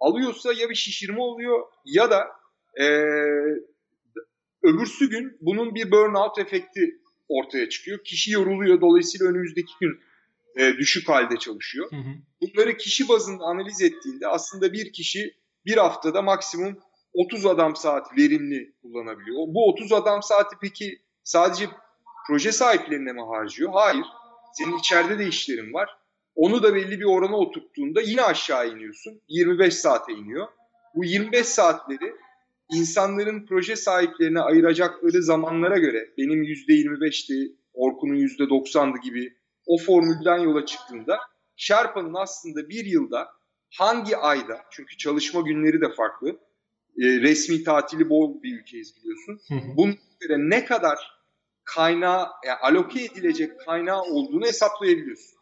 Alıyorsa 0.00 0.52
ya 0.52 0.70
bir 0.70 0.74
şişirme 0.74 1.20
oluyor 1.20 1.66
ya 1.84 2.10
da 2.10 2.26
e, 2.80 2.86
öbürsü 4.62 5.10
gün 5.10 5.38
bunun 5.40 5.74
bir 5.74 5.90
burnout 5.90 6.38
efekti 6.38 7.00
ortaya 7.28 7.68
çıkıyor. 7.68 8.04
Kişi 8.04 8.32
yoruluyor. 8.32 8.80
Dolayısıyla 8.80 9.26
önümüzdeki 9.26 9.72
gün 9.80 10.00
e, 10.56 10.72
düşük 10.78 11.08
halde 11.08 11.36
çalışıyor. 11.36 11.90
Hı 11.90 11.96
hı. 11.96 12.14
Bunları 12.40 12.76
kişi 12.76 13.08
bazında 13.08 13.44
analiz 13.44 13.82
ettiğinde 13.82 14.28
aslında 14.28 14.72
bir 14.72 14.92
kişi 14.92 15.34
bir 15.66 15.76
haftada 15.76 16.22
maksimum 16.22 16.78
30 17.12 17.46
adam 17.46 17.76
saat 17.76 18.18
verimli 18.18 18.74
kullanabiliyor. 18.82 19.36
Bu 19.36 19.68
30 19.68 19.92
adam 19.92 20.22
saati 20.22 20.56
peki 20.60 20.98
sadece 21.24 21.68
proje 22.26 22.52
sahiplerine 22.52 23.12
mi 23.12 23.22
harcıyor? 23.22 23.70
Hayır. 23.72 24.04
Senin 24.52 24.78
içeride 24.78 25.18
de 25.18 25.26
işlerin 25.26 25.72
var. 25.72 25.98
Onu 26.34 26.62
da 26.62 26.74
belli 26.74 27.00
bir 27.00 27.04
orana 27.04 27.36
oturttuğunda 27.36 28.00
yine 28.00 28.22
aşağı 28.22 28.68
iniyorsun. 28.68 29.20
25 29.28 29.74
saate 29.74 30.12
iniyor. 30.12 30.48
Bu 30.94 31.04
25 31.04 31.46
saatleri 31.46 32.14
insanların 32.72 33.46
proje 33.46 33.76
sahiplerine 33.76 34.40
ayıracakları 34.40 35.22
zamanlara 35.22 35.78
göre 35.78 36.08
benim 36.18 36.42
%25'ti, 36.42 37.56
Orkun'un 37.72 38.16
%90'dı 38.16 38.98
gibi 38.98 39.32
o 39.66 39.78
formülden 39.78 40.38
yola 40.38 40.66
çıktığında 40.66 41.18
Sherpa'nın 41.56 42.14
aslında 42.14 42.68
bir 42.68 42.84
yılda 42.84 43.28
hangi 43.78 44.16
ayda, 44.16 44.60
çünkü 44.70 44.96
çalışma 44.96 45.40
günleri 45.40 45.80
de 45.80 45.94
farklı, 45.96 46.28
e, 46.98 47.04
resmi 47.20 47.64
tatili 47.64 48.08
bol 48.08 48.42
bir 48.42 48.60
ülkeyiz 48.60 48.96
biliyorsun. 48.96 49.40
Bunun 49.76 49.98
göre 50.20 50.36
ne 50.38 50.64
kadar 50.64 50.98
kaynağı, 51.64 52.28
yani 52.46 52.58
aloke 52.62 53.04
edilecek 53.04 53.60
kaynağı 53.60 54.02
olduğunu 54.02 54.46
hesaplayabiliyorsun. 54.46 55.33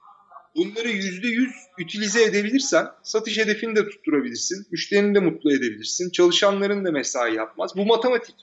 Bunları 0.56 0.88
yüzde 0.88 1.28
yüz 1.28 1.52
ütilize 1.78 2.22
edebilirsen 2.24 2.86
satış 3.02 3.38
hedefini 3.38 3.76
de 3.76 3.88
tutturabilirsin. 3.88 4.66
Müşterini 4.70 5.14
de 5.14 5.18
mutlu 5.20 5.52
edebilirsin. 5.52 6.10
Çalışanların 6.10 6.84
da 6.84 6.90
mesai 6.90 7.34
yapmaz. 7.34 7.76
Bu 7.76 7.86
matematik. 7.86 8.36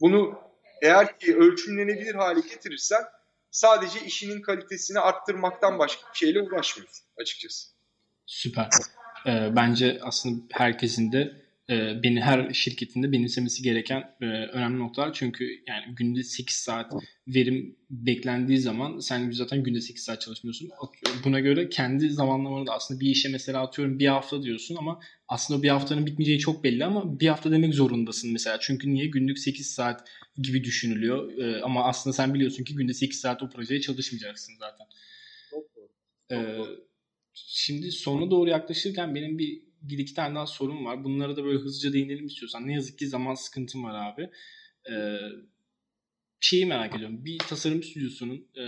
Bunu 0.00 0.38
eğer 0.82 1.18
ki 1.18 1.36
ölçümlenebilir 1.36 2.14
hale 2.14 2.40
getirirsen 2.40 3.02
sadece 3.50 4.06
işinin 4.06 4.42
kalitesini 4.42 4.98
arttırmaktan 4.98 5.78
başka 5.78 6.02
bir 6.12 6.18
şeyle 6.18 6.42
uğraşmıyorsun 6.42 7.06
açıkçası. 7.20 7.68
Süper. 8.26 8.68
Ee, 9.26 9.56
bence 9.56 9.98
aslında 10.02 10.42
herkesin 10.52 11.12
de 11.12 11.43
e, 11.70 12.02
beni 12.02 12.20
her 12.20 12.52
şirketinde 12.54 13.12
benimsemesi 13.12 13.62
gereken 13.62 14.16
e, 14.20 14.24
önemli 14.26 14.78
noktalar. 14.78 15.12
Çünkü 15.12 15.62
yani 15.68 15.94
günde 15.96 16.22
8 16.22 16.56
saat 16.56 16.92
verim 17.28 17.76
beklendiği 17.90 18.58
zaman 18.58 18.98
sen 18.98 19.30
zaten 19.30 19.62
günde 19.62 19.80
8 19.80 20.04
saat 20.04 20.20
çalışmıyorsun. 20.20 20.70
Buna 21.24 21.40
göre 21.40 21.68
kendi 21.68 22.10
zamanlamanı 22.10 22.66
da 22.66 22.72
aslında 22.72 23.00
bir 23.00 23.10
işe 23.10 23.28
mesela 23.28 23.62
atıyorum 23.62 23.98
bir 23.98 24.06
hafta 24.06 24.42
diyorsun 24.42 24.76
ama 24.76 25.00
aslında 25.28 25.62
bir 25.62 25.68
haftanın 25.68 26.06
bitmeyeceği 26.06 26.38
çok 26.38 26.64
belli 26.64 26.84
ama 26.84 27.20
bir 27.20 27.28
hafta 27.28 27.50
demek 27.50 27.74
zorundasın 27.74 28.32
mesela. 28.32 28.58
Çünkü 28.60 28.94
niye? 28.94 29.06
Günlük 29.06 29.38
8 29.38 29.70
saat 29.70 30.08
gibi 30.36 30.64
düşünülüyor. 30.64 31.38
E, 31.38 31.62
ama 31.62 31.84
aslında 31.84 32.14
sen 32.14 32.34
biliyorsun 32.34 32.64
ki 32.64 32.74
günde 32.74 32.94
8 32.94 33.20
saat 33.20 33.42
o 33.42 33.48
projeye 33.50 33.80
çalışmayacaksın 33.80 34.54
zaten. 34.58 34.86
Çok 35.50 35.76
doğru. 35.76 35.88
Ee, 36.32 36.58
şimdi 37.34 37.92
sona 37.92 38.30
doğru 38.30 38.50
yaklaşırken 38.50 39.14
benim 39.14 39.38
bir 39.38 39.63
bir 39.88 39.98
iki 39.98 40.14
tane 40.14 40.34
daha 40.34 40.46
sorun 40.46 40.84
var. 40.84 41.04
Bunlara 41.04 41.36
da 41.36 41.44
böyle 41.44 41.58
hızlıca 41.58 41.92
değinelim 41.92 42.26
istiyorsan. 42.26 42.68
Ne 42.68 42.74
yazık 42.74 42.98
ki 42.98 43.08
zaman 43.08 43.34
sıkıntım 43.34 43.84
var 43.84 44.12
abi. 44.12 44.30
Ee, 44.90 45.18
şeyi 46.40 46.66
merak 46.66 46.96
ediyorum. 46.96 47.24
Bir 47.24 47.38
tasarım 47.38 47.82
stüdyosunun 47.82 48.48
e, 48.58 48.62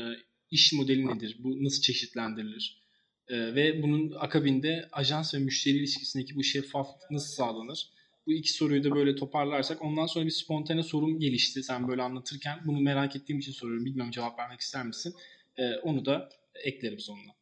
iş 0.51 0.73
modeli 0.73 1.07
nedir? 1.07 1.37
Bu 1.39 1.65
nasıl 1.65 1.83
çeşitlendirilir? 1.83 2.83
E, 3.29 3.55
ve 3.55 3.83
bunun 3.83 4.13
akabinde 4.19 4.89
ajans 4.93 5.35
ve 5.35 5.39
müşteri 5.39 5.77
ilişkisindeki 5.77 6.37
bu 6.37 6.45
şeffaflık 6.45 7.11
nasıl 7.11 7.35
sağlanır? 7.35 7.91
Bu 8.27 8.33
iki 8.33 8.53
soruyu 8.53 8.85
da 8.85 8.95
böyle 8.95 9.17
toparlarsak 9.17 9.83
ondan 9.83 10.07
sonra 10.07 10.25
bir 10.25 10.31
spontane 10.31 10.83
sorum 10.83 11.21
gelişti 11.21 11.63
sen 11.63 11.89
böyle 11.89 12.03
anlatırken. 12.03 12.59
Bunu 12.67 12.81
merak 12.81 13.17
ettiğim 13.17 13.39
için 13.39 13.53
soruyorum. 13.53 13.85
Bilmiyorum 13.85 14.11
cevap 14.11 14.39
vermek 14.39 14.61
ister 14.61 14.87
misin? 14.87 15.15
E, 15.57 15.75
onu 15.77 16.05
da 16.05 16.29
eklerim 16.65 17.01
sonuna. 17.01 17.36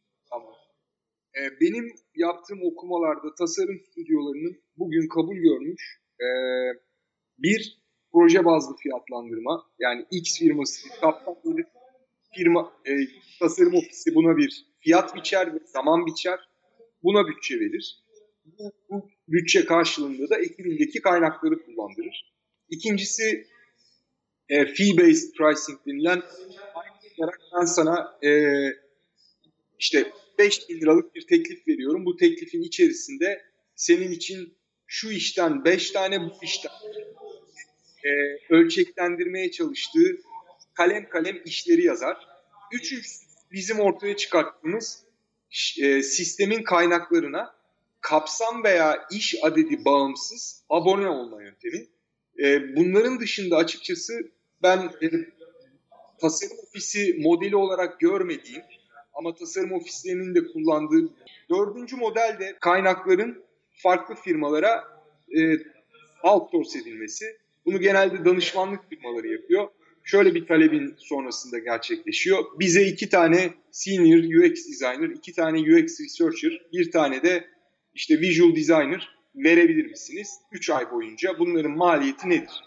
Tamam. 1.35 1.51
E, 1.51 1.59
benim 1.61 1.95
yaptığım 2.15 2.59
okumalarda 2.63 3.35
tasarım 3.35 3.79
stüdyolarının 3.91 4.61
bugün 4.77 5.07
kabul 5.07 5.35
görmüş 5.35 5.99
e, 6.21 6.27
bir 7.37 7.81
proje 8.11 8.45
bazlı 8.45 8.75
fiyatlandırma 8.75 9.65
yani 9.79 10.05
X 10.11 10.39
firması 10.39 10.89
kaptan 11.01 11.35
firma 12.35 12.73
e, 12.85 12.91
tasarım 13.39 13.75
ofisi 13.75 14.15
buna 14.15 14.37
bir 14.37 14.65
fiyat 14.79 15.15
biçer 15.15 15.55
ve 15.55 15.59
zaman 15.65 16.05
biçer. 16.05 16.39
Buna 17.03 17.27
bütçe 17.27 17.59
verir. 17.59 18.03
Bu, 18.45 18.71
bu 18.89 19.09
bütçe 19.27 19.65
karşılığında 19.65 20.29
da 20.29 20.37
ekibindeki 20.37 21.01
kaynakları 21.01 21.65
kullandırır. 21.65 22.35
İkincisi 22.69 23.47
e, 24.49 24.55
fee-based 24.55 25.37
pricing 25.37 25.79
denilen 25.87 26.21
olarak 27.17 27.41
ben 27.59 27.65
sana 27.65 28.17
e, 28.23 28.29
işte 29.79 30.11
5 30.39 30.69
bin 30.69 30.81
liralık 30.81 31.15
bir 31.15 31.27
teklif 31.27 31.67
veriyorum. 31.67 32.05
Bu 32.05 32.17
teklifin 32.17 32.61
içerisinde 32.61 33.41
senin 33.75 34.11
için 34.11 34.53
şu 34.87 35.09
işten 35.11 35.65
5 35.65 35.91
tane 35.91 36.21
bu 36.21 36.31
işten 36.43 36.71
e, 38.03 38.09
ölçeklendirmeye 38.49 39.51
çalıştığı 39.51 40.17
kalem 40.73 41.09
kalem 41.09 41.41
işleri 41.45 41.85
yazar. 41.85 42.17
Üçüncüsü 42.71 43.25
bizim 43.51 43.79
ortaya 43.79 44.17
çıkarttığımız 44.17 45.03
e, 45.81 46.01
sistemin 46.01 46.63
kaynaklarına 46.63 47.55
kapsam 48.01 48.63
veya 48.63 49.07
iş 49.11 49.35
adedi 49.43 49.85
bağımsız 49.85 50.63
abone 50.69 51.09
olma 51.09 51.43
yöntemi. 51.43 51.87
E, 52.39 52.75
bunların 52.75 53.19
dışında 53.19 53.57
açıkçası 53.57 54.31
ben 54.63 54.79
e, 54.79 55.09
tasarım 56.21 56.57
ofisi 56.67 57.15
modeli 57.19 57.55
olarak 57.55 57.99
görmediğim 57.99 58.63
ama 59.15 59.35
tasarım 59.35 59.71
ofislerinin 59.71 60.35
de 60.35 60.47
kullandığı 60.47 61.09
dördüncü 61.49 61.95
model 61.95 62.37
de 62.39 62.55
kaynakların 62.61 63.43
farklı 63.83 64.15
firmalara 64.15 64.83
e, 65.37 65.57
outsource 66.23 66.79
edilmesi. 66.79 67.25
Bunu 67.65 67.79
genelde 67.79 68.25
danışmanlık 68.25 68.89
firmaları 68.89 69.27
yapıyor. 69.27 69.67
Şöyle 70.03 70.35
bir 70.35 70.47
talebin 70.47 70.95
sonrasında 70.97 71.59
gerçekleşiyor. 71.59 72.45
Bize 72.59 72.83
iki 72.83 73.09
tane 73.09 73.53
senior 73.71 74.17
UX 74.17 74.67
designer, 74.69 75.09
iki 75.09 75.33
tane 75.33 75.59
UX 75.59 75.99
researcher, 75.99 76.61
bir 76.73 76.91
tane 76.91 77.23
de 77.23 77.47
işte 77.93 78.19
visual 78.19 78.55
designer 78.55 79.15
verebilir 79.35 79.85
misiniz? 79.85 80.39
3 80.51 80.69
ay 80.69 80.91
boyunca 80.91 81.39
bunların 81.39 81.71
maliyeti 81.71 82.29
nedir? 82.29 82.63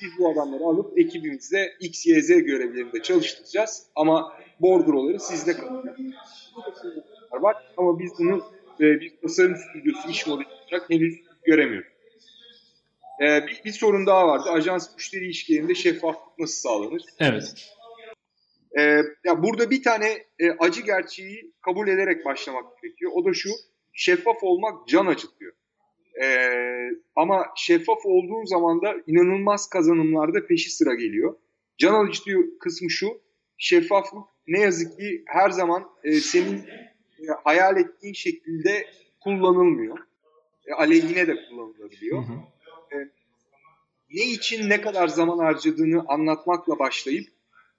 Biz 0.00 0.10
bu 0.18 0.30
adamları 0.30 0.64
alıp 0.64 0.98
ekibimizde 0.98 1.72
X, 1.80 2.06
Y, 2.06 2.22
Z 2.22 2.28
görevlerinde 2.28 3.02
çalıştıracağız. 3.02 3.86
Ama 3.96 4.38
bordroları 4.60 5.20
sizde 5.20 5.56
kalacak. 5.56 5.98
var 7.32 7.56
ama 7.76 7.98
biz 7.98 8.12
bunu 8.18 8.44
e, 8.80 9.00
bir 9.00 9.20
tasarım 9.22 9.56
stüdyosu 9.56 10.10
iş 10.10 10.26
modeli 10.26 10.46
olarak 10.46 10.90
henüz 10.90 11.14
göremiyoruz. 11.44 11.92
E, 13.22 13.46
bir, 13.46 13.60
bir 13.64 13.72
sorun 13.72 14.06
daha 14.06 14.28
vardı. 14.28 14.50
Ajans 14.50 14.94
müşteri 14.94 15.24
ilişkilerinde 15.24 15.74
şeffaflık 15.74 16.38
nasıl 16.38 16.54
sağlanır? 16.54 17.02
Evet. 17.18 17.74
E, 18.78 18.82
ya 19.24 19.42
burada 19.42 19.70
bir 19.70 19.82
tane 19.82 20.26
e, 20.38 20.50
acı 20.58 20.80
gerçeği 20.80 21.52
kabul 21.60 21.88
ederek 21.88 22.24
başlamak 22.24 22.82
gerekiyor. 22.82 23.12
O 23.14 23.24
da 23.24 23.34
şu, 23.34 23.50
şeffaf 23.92 24.42
olmak 24.42 24.88
can 24.88 25.06
acıtıyor. 25.06 25.52
E, 26.20 26.26
ama 27.16 27.46
şeffaf 27.56 28.06
olduğun 28.06 28.44
zaman 28.44 28.82
da 28.82 28.94
inanılmaz 29.06 29.68
kazanımlarda 29.68 30.46
peşi 30.46 30.70
sıra 30.70 30.94
geliyor. 30.94 31.34
Can 31.78 32.04
acıtıyor 32.04 32.44
kısmı 32.60 32.90
şu, 32.90 33.20
şeffaflık 33.58 34.24
ne 34.46 34.60
yazık 34.60 34.98
ki 34.98 35.22
her 35.26 35.50
zaman 35.50 35.88
e, 36.04 36.12
senin 36.12 36.58
e, 36.58 37.24
hayal 37.44 37.76
ettiğin 37.76 38.14
şekilde 38.14 38.86
kullanılmıyor. 39.20 39.98
E, 40.66 40.72
aleyhine 40.72 41.26
de 41.26 41.36
kullanılabiliyor. 41.48 42.18
Hı 42.18 42.32
hı. 42.32 42.96
E, 42.96 42.96
ne 44.10 44.22
için 44.22 44.70
ne 44.70 44.80
kadar 44.80 45.08
zaman 45.08 45.38
harcadığını 45.38 46.04
anlatmakla 46.08 46.78
başlayıp 46.78 47.28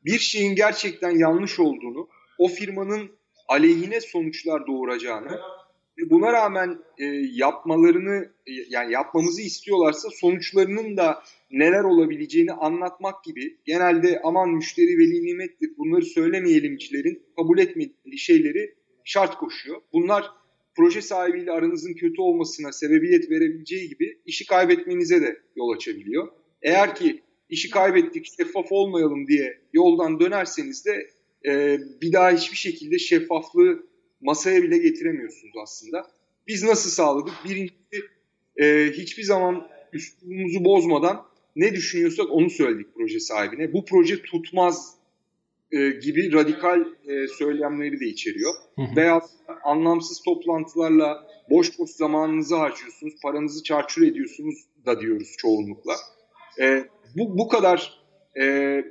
bir 0.05 0.19
şeyin 0.19 0.55
gerçekten 0.55 1.11
yanlış 1.11 1.59
olduğunu, 1.59 2.07
o 2.38 2.47
firmanın 2.47 3.11
aleyhine 3.47 4.01
sonuçlar 4.01 4.67
doğuracağını 4.67 5.39
buna 6.09 6.33
rağmen 6.33 6.79
e, 6.97 7.05
yapmalarını 7.31 8.31
e, 8.47 8.51
yani 8.69 8.93
yapmamızı 8.93 9.41
istiyorlarsa 9.41 10.09
sonuçlarının 10.09 10.97
da 10.97 11.23
neler 11.51 11.83
olabileceğini 11.83 12.51
anlatmak 12.51 13.23
gibi 13.23 13.57
genelde 13.65 14.21
aman 14.23 14.49
müşteri 14.49 14.97
veli 14.97 15.25
nimettir 15.25 15.71
bunları 15.77 16.05
söylemeyelimcilerin 16.05 17.23
kabul 17.35 17.59
etmediği 17.59 18.17
şeyleri 18.17 18.75
şart 19.03 19.37
koşuyor. 19.37 19.81
Bunlar 19.93 20.31
proje 20.75 21.01
sahibiyle 21.01 21.51
aranızın 21.51 21.93
kötü 21.93 22.21
olmasına 22.21 22.71
sebebiyet 22.71 23.29
verebileceği 23.29 23.89
gibi 23.89 24.17
işi 24.25 24.45
kaybetmenize 24.45 25.21
de 25.21 25.37
yol 25.55 25.75
açabiliyor. 25.75 26.27
Eğer 26.61 26.95
ki 26.95 27.21
işi 27.49 27.69
kaybettik 27.69 28.25
şeffaf 28.37 28.71
olmayalım 28.71 29.27
diye 29.27 29.57
yoldan 29.73 30.19
dönerseniz 30.19 30.85
de 30.85 31.09
e, 31.45 31.79
bir 32.01 32.13
daha 32.13 32.31
hiçbir 32.31 32.57
şekilde 32.57 32.99
şeffaflığı 32.99 33.92
masaya 34.24 34.63
bile 34.63 34.78
getiremiyorsunuz 34.78 35.53
aslında. 35.63 36.07
Biz 36.47 36.63
nasıl 36.63 36.89
sağladık? 36.89 37.34
Birincisi 37.45 38.07
e, 38.57 38.91
hiçbir 38.91 39.24
zaman 39.24 39.67
üslubumuzu 39.93 40.65
bozmadan 40.65 41.26
ne 41.55 41.74
düşünüyorsak 41.74 42.26
onu 42.30 42.49
söyledik 42.49 42.88
proje 42.95 43.19
sahibine. 43.19 43.74
Bu 43.74 43.86
proje 43.86 44.21
tutmaz 44.21 44.95
e, 45.71 45.89
gibi 45.89 46.34
radikal 46.34 46.82
e, 46.82 47.28
söylemleri 47.28 47.99
de 47.99 48.05
içeriyor. 48.05 48.53
Veya 48.95 49.21
anlamsız 49.63 50.21
toplantılarla 50.21 51.28
boş 51.49 51.80
boş 51.80 51.89
zamanınızı 51.89 52.55
harcıyorsunuz, 52.55 53.13
paranızı 53.24 53.63
çarçur 53.63 54.01
ediyorsunuz 54.01 54.55
da 54.86 55.01
diyoruz 55.01 55.36
çoğunlukla. 55.38 55.93
E, 56.59 56.84
bu, 57.15 57.38
bu 57.38 57.47
kadar 57.47 57.99
e, 58.41 58.45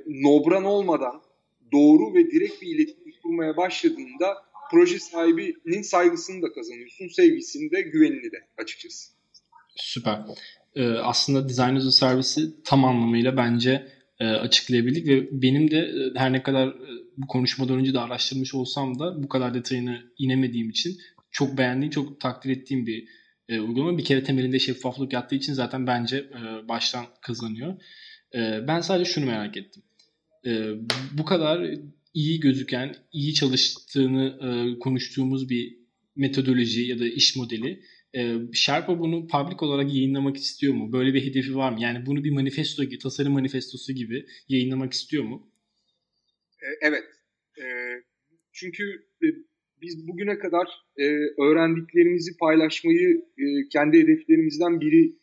nobran 0.07 0.63
olmadan 0.63 1.21
doğru 1.71 2.13
ve 2.13 2.31
direkt 2.31 2.61
bir 2.61 2.67
iletişim 2.67 3.03
kurmaya 3.23 3.57
başladığında 3.57 4.37
proje 4.73 4.99
sahibinin 4.99 5.81
saygısını 5.81 6.41
da 6.41 6.53
kazanıyorsun, 6.53 7.07
sevgisini 7.07 7.71
de, 7.71 7.81
güvenini 7.81 8.31
de 8.31 8.37
açıkçası. 8.57 9.13
Süper. 9.75 10.19
Ee, 10.75 10.87
aslında 10.87 11.49
Design 11.49 11.75
as 11.75 11.85
a 11.85 11.91
Service'i 11.91 12.63
tam 12.63 12.85
anlamıyla 12.85 13.37
bence 13.37 13.87
e, 14.19 14.25
açıklayabildik 14.25 15.07
ve 15.07 15.41
benim 15.41 15.71
de 15.71 15.77
e, 15.77 16.19
her 16.19 16.33
ne 16.33 16.43
kadar 16.43 16.67
e, 16.67 16.89
bu 17.17 17.27
konuşmadan 17.27 17.79
önce 17.79 17.93
de 17.93 17.99
araştırmış 17.99 18.53
olsam 18.53 18.99
da 18.99 19.23
bu 19.23 19.27
kadar 19.29 19.53
detayını 19.53 20.01
inemediğim 20.17 20.69
için 20.69 20.97
çok 21.31 21.57
beğendiğim, 21.57 21.91
çok 21.91 22.21
takdir 22.21 22.49
ettiğim 22.49 22.87
bir 22.87 23.07
e, 23.49 23.59
uygulama. 23.59 23.97
Bir 23.97 24.05
kere 24.05 24.23
temelinde 24.23 24.59
şeffaflık 24.59 25.13
yattığı 25.13 25.35
için 25.35 25.53
zaten 25.53 25.87
bence 25.87 26.17
e, 26.17 26.67
baştan 26.67 27.05
kazanıyor. 27.21 27.73
E, 28.35 28.67
ben 28.67 28.81
sadece 28.81 29.11
şunu 29.11 29.25
merak 29.25 29.57
ettim. 29.57 29.83
E, 30.45 30.51
bu 31.17 31.25
kadar 31.25 31.69
iyi 32.13 32.39
gözüken, 32.39 32.95
iyi 33.11 33.33
çalıştığını 33.33 34.39
e, 34.41 34.79
konuştuğumuz 34.79 35.49
bir 35.49 35.77
metodoloji 36.15 36.81
ya 36.81 36.99
da 36.99 37.05
iş 37.05 37.35
modeli 37.35 37.83
e, 38.15 38.35
Sherpa 38.53 38.99
bunu 38.99 39.27
public 39.27 39.57
olarak 39.59 39.93
yayınlamak 39.93 40.37
istiyor 40.37 40.73
mu? 40.73 40.93
Böyle 40.93 41.13
bir 41.13 41.25
hedefi 41.25 41.55
var 41.55 41.71
mı? 41.71 41.81
Yani 41.81 42.05
bunu 42.05 42.23
bir 42.23 42.31
manifesto 42.31 42.83
gibi, 42.83 42.99
tasarım 42.99 43.33
manifestosu 43.33 43.93
gibi 43.93 44.25
yayınlamak 44.47 44.93
istiyor 44.93 45.23
mu? 45.23 45.51
E, 46.61 46.67
evet. 46.87 47.03
E, 47.57 47.65
çünkü 48.51 48.83
e, 49.23 49.27
biz 49.81 50.07
bugüne 50.07 50.39
kadar 50.39 50.67
e, 50.97 51.05
öğrendiklerimizi 51.41 52.37
paylaşmayı 52.37 53.25
e, 53.37 53.45
kendi 53.71 53.97
hedeflerimizden 53.97 54.81
biri 54.81 55.15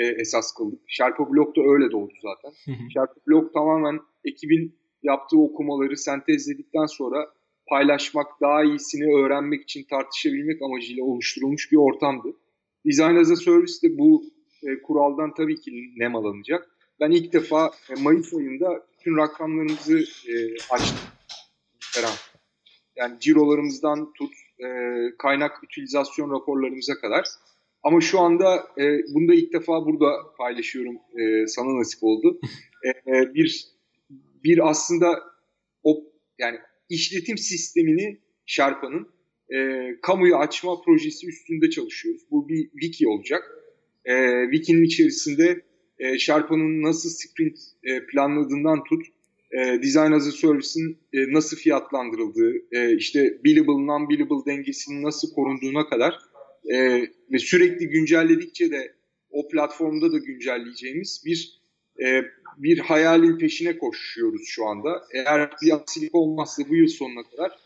e, 0.00 0.06
esas 0.06 0.54
kıldık. 0.58 0.80
Sherpa 0.86 1.30
Blog 1.30 1.56
da 1.56 1.60
öyle 1.60 1.92
doğdu 1.92 2.12
zaten. 2.22 2.74
Sherpa 2.94 3.14
Blog 3.28 3.52
tamamen 3.54 4.00
ekibin 4.24 4.81
yaptığı 5.02 5.38
okumaları 5.38 5.96
sentezledikten 5.96 6.86
sonra 6.86 7.32
paylaşmak, 7.68 8.40
daha 8.40 8.64
iyisini 8.64 9.14
öğrenmek 9.14 9.62
için 9.62 9.84
tartışabilmek 9.90 10.62
amacıyla 10.62 11.04
oluşturulmuş 11.04 11.72
bir 11.72 11.76
ortamdı. 11.76 12.36
Design 12.86 13.16
as 13.16 13.30
a 13.30 13.36
Service 13.36 13.82
de 13.82 13.98
bu 13.98 14.24
e, 14.62 14.82
kuraldan 14.82 15.34
tabii 15.34 15.60
ki 15.60 15.70
nemalanacak. 15.96 16.68
Ben 17.00 17.10
ilk 17.10 17.32
defa 17.32 17.70
e, 17.90 18.02
Mayıs 18.02 18.34
ayında 18.34 18.86
bütün 18.92 19.16
rakamlarımızı 19.16 19.98
e, 20.28 20.34
açtım. 20.70 20.98
Yani 22.96 23.20
cirolarımızdan 23.20 24.12
tut, 24.12 24.32
e, 24.58 24.66
kaynak 25.18 25.62
utilizasyon 25.64 26.30
raporlarımıza 26.30 26.94
kadar. 26.94 27.24
Ama 27.82 28.00
şu 28.00 28.20
anda 28.20 28.66
e, 28.78 28.98
bunu 29.14 29.28
da 29.28 29.34
ilk 29.34 29.52
defa 29.52 29.86
burada 29.86 30.10
paylaşıyorum. 30.38 30.96
E, 30.96 31.46
sana 31.46 31.78
nasip 31.78 32.02
oldu. 32.02 32.40
E, 32.84 32.88
e, 32.88 33.34
bir 33.34 33.71
bir 34.44 34.70
aslında 34.70 35.22
o 35.82 36.04
yani 36.38 36.58
işletim 36.88 37.38
sistemini 37.38 38.20
Sherpa'nın 38.46 39.08
e, 39.54 39.88
kamuya 40.02 40.36
açma 40.36 40.80
projesi 40.80 41.26
üstünde 41.26 41.70
çalışıyoruz. 41.70 42.22
Bu 42.30 42.48
bir 42.48 42.70
wiki 42.70 43.08
olacak. 43.08 43.42
E, 44.04 44.44
wiki'nin 44.52 44.84
içerisinde 44.84 45.62
e, 45.98 46.18
Sherpa'nın 46.18 46.82
nasıl 46.82 47.10
sprint 47.10 47.58
e, 47.84 48.06
planladığından 48.06 48.84
tut, 48.84 49.06
e, 49.52 49.82
Design 49.82 50.12
as 50.12 50.28
a 50.28 50.32
Service'in 50.32 50.98
e, 51.12 51.32
nasıl 51.32 51.56
fiyatlandırıldığı, 51.56 52.52
e, 52.72 52.96
işte 52.96 53.40
billable, 53.44 53.86
non-billable 53.86 54.46
dengesinin 54.46 55.02
nasıl 55.02 55.34
korunduğuna 55.34 55.86
kadar 55.86 56.18
e, 56.72 57.02
ve 57.32 57.38
sürekli 57.38 57.88
güncelledikçe 57.88 58.70
de 58.70 58.94
o 59.30 59.48
platformda 59.48 60.12
da 60.12 60.18
güncelleyeceğimiz 60.18 61.22
bir 61.26 61.61
e, 62.04 62.24
bir 62.58 62.78
hayalin 62.78 63.38
peşine 63.38 63.78
koşuyoruz 63.78 64.42
şu 64.46 64.66
anda. 64.66 65.02
Eğer 65.14 65.50
bir 65.62 65.74
aksilik 65.74 66.14
olmazsa 66.14 66.62
bu 66.68 66.76
yıl 66.76 66.86
sonuna 66.86 67.22
kadar 67.22 67.58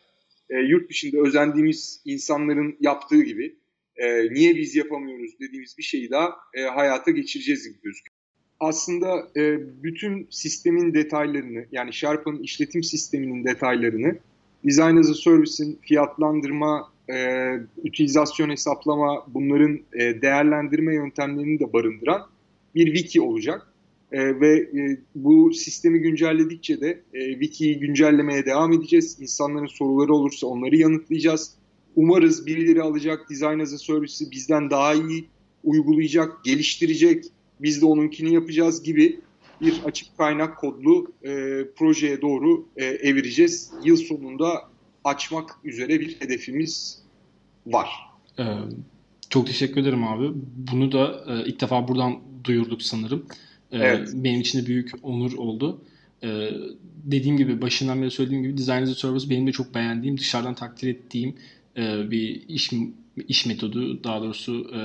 e, 0.51 0.59
yurt 0.59 0.91
dışında 0.91 1.21
özendiğimiz 1.21 2.03
insanların 2.05 2.77
yaptığı 2.81 3.23
gibi 3.23 3.57
e, 3.97 4.35
niye 4.35 4.57
biz 4.57 4.77
yapamıyoruz 4.77 5.41
dediğimiz 5.41 5.79
bir 5.79 5.83
şeyi 5.83 6.11
daha 6.11 6.37
e, 6.55 6.63
hayata 6.63 7.11
geçireceğiz 7.11 7.69
gibi 7.69 7.83
gözüküyor. 7.83 8.17
Aslında 8.61 9.29
e, 9.37 9.59
bütün 9.83 10.27
sistemin 10.31 10.95
detaylarını 10.95 11.67
yani 11.73 11.93
Sherpa'nın 11.93 12.43
işletim 12.43 12.83
sisteminin 12.83 13.45
detaylarını 13.45 14.19
Design 14.65 14.97
as 14.97 15.11
a 15.11 15.15
Service'in 15.15 15.79
fiyatlandırma, 15.83 16.93
e, 17.11 17.49
utilizasyon 17.77 18.51
hesaplama, 18.51 19.27
bunların 19.29 19.81
e, 19.93 20.23
değerlendirme 20.23 20.95
yöntemlerini 20.95 21.61
de 21.61 21.73
barındıran 21.73 22.27
bir 22.75 22.95
wiki 22.95 23.21
olacak. 23.21 23.73
E, 24.13 24.41
ve 24.41 24.57
e, 24.59 24.99
bu 25.15 25.53
sistemi 25.53 25.99
güncelledikçe 25.99 26.81
de 26.81 27.03
e, 27.15 27.33
Wiki'yi 27.33 27.79
güncellemeye 27.79 28.47
devam 28.47 28.73
edeceğiz. 28.73 29.17
İnsanların 29.21 29.67
soruları 29.67 30.15
olursa 30.15 30.47
onları 30.47 30.77
yanıtlayacağız. 30.77 31.55
Umarız 31.97 32.47
birileri 32.47 32.83
alacak 32.83 33.31
Design 33.31 33.59
as 33.59 33.73
a 33.73 33.79
Service'i 33.79 34.31
bizden 34.31 34.71
daha 34.71 34.95
iyi 34.95 35.29
uygulayacak, 35.65 36.45
geliştirecek. 36.45 37.25
Biz 37.61 37.83
de 37.83 37.87
onunkini 37.87 38.35
yapacağız 38.35 38.83
gibi 38.83 39.21
bir 39.61 39.81
açık 39.85 40.19
kaynak 40.19 40.59
kodlu 40.59 41.13
e, 41.23 41.31
projeye 41.77 42.23
doğru 42.23 42.67
e, 42.77 42.85
evireceğiz. 42.85 43.71
Yıl 43.85 43.97
sonunda 43.97 44.49
açmak 45.05 45.51
üzere 45.65 46.01
bir 46.01 46.21
hedefimiz 46.21 47.03
var. 47.67 47.89
Ee, 48.39 48.45
çok 49.31 49.47
teşekkür 49.47 49.81
ederim 49.81 50.05
abi. 50.05 50.31
Bunu 50.73 50.93
da 50.93 51.25
e, 51.29 51.49
ilk 51.49 51.61
defa 51.61 51.89
buradan 51.89 52.19
duyurduk 52.45 52.83
sanırım. 52.83 53.27
Ee, 53.73 53.79
evet. 53.79 54.09
Benim 54.15 54.41
için 54.41 54.63
de 54.63 54.67
büyük 54.67 54.91
onur 55.03 55.33
oldu. 55.33 55.81
Ee, 56.25 56.51
dediğim 57.05 57.37
gibi 57.37 57.63
başından 57.63 58.03
beri 58.03 58.11
söylediğim 58.11 58.43
gibi 58.43 58.59
Design 58.59 58.83
as 58.83 58.91
a 58.91 58.95
Service 58.95 59.31
benim 59.31 59.47
de 59.47 59.53
çok 59.53 59.75
beğendiğim, 59.75 60.19
dışarıdan 60.19 60.55
takdir 60.55 60.89
ettiğim 60.89 61.35
e, 61.77 62.11
bir 62.11 62.49
iş 62.49 62.71
iş 63.29 63.47
metodu, 63.47 64.05
daha 64.05 64.23
doğrusu 64.23 64.71
e, 64.75 64.81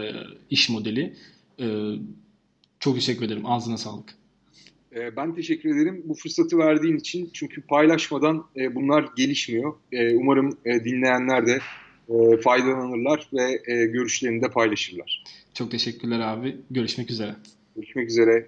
iş 0.49 0.69
modeli. 0.69 1.13
E, 1.59 1.65
çok 2.79 2.95
teşekkür 2.95 3.25
ederim. 3.25 3.45
Ağzına 3.45 3.77
sağlık. 3.77 4.09
E, 4.95 5.15
ben 5.15 5.35
teşekkür 5.35 5.69
ederim 5.75 6.03
bu 6.05 6.13
fırsatı 6.13 6.57
verdiğin 6.57 6.97
için. 6.97 7.29
Çünkü 7.33 7.61
paylaşmadan 7.61 8.45
bunlar 8.75 9.05
gelişmiyor. 9.17 9.73
Umarım 10.13 10.57
dinleyenler 10.65 11.45
de 11.47 11.59
faydalanırlar 12.43 13.29
ve 13.33 13.61
görüşlerini 13.85 14.41
de 14.41 14.49
paylaşırlar. 14.49 15.23
Çok 15.53 15.71
teşekkürler 15.71 16.19
abi. 16.19 16.57
Görüşmek 16.71 17.11
üzere. 17.11 17.35
Görüşmek 17.75 18.09
üzere. 18.09 18.47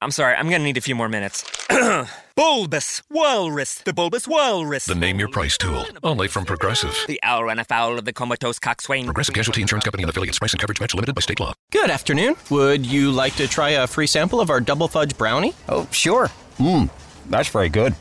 I'm 0.00 0.12
sorry, 0.12 0.36
I'm 0.36 0.48
gonna 0.48 0.62
need 0.62 0.76
a 0.76 0.80
few 0.80 0.94
more 0.94 1.08
minutes. 1.08 1.44
bulbous 2.36 3.02
Walrus, 3.10 3.78
the 3.78 3.92
Bulbous 3.92 4.28
Walrus. 4.28 4.84
The 4.86 4.94
name 4.94 5.18
your 5.18 5.28
price 5.28 5.58
tool, 5.58 5.84
only 6.04 6.28
from 6.28 6.44
Progressive. 6.44 6.96
The 7.08 7.18
owl 7.24 7.42
ran 7.44 7.58
afoul 7.58 7.98
of 7.98 8.04
the 8.04 8.12
comatose 8.12 8.60
coxswain. 8.60 9.06
Progressive 9.06 9.34
Casualty 9.34 9.60
Insurance 9.60 9.82
Company 9.84 10.04
and 10.04 10.10
affiliates. 10.10 10.38
Price 10.38 10.52
and 10.52 10.60
coverage 10.60 10.80
match 10.80 10.94
limited 10.94 11.16
by 11.16 11.20
state 11.20 11.40
law. 11.40 11.52
Good 11.72 11.90
afternoon. 11.90 12.36
Would 12.50 12.86
you 12.86 13.10
like 13.10 13.34
to 13.36 13.48
try 13.48 13.70
a 13.70 13.88
free 13.88 14.06
sample 14.06 14.40
of 14.40 14.50
our 14.50 14.60
double 14.60 14.86
fudge 14.86 15.18
brownie? 15.18 15.52
Oh, 15.68 15.88
sure. 15.90 16.28
Mmm, 16.58 16.88
that's 17.28 17.48
very 17.48 17.68
good. 17.68 17.96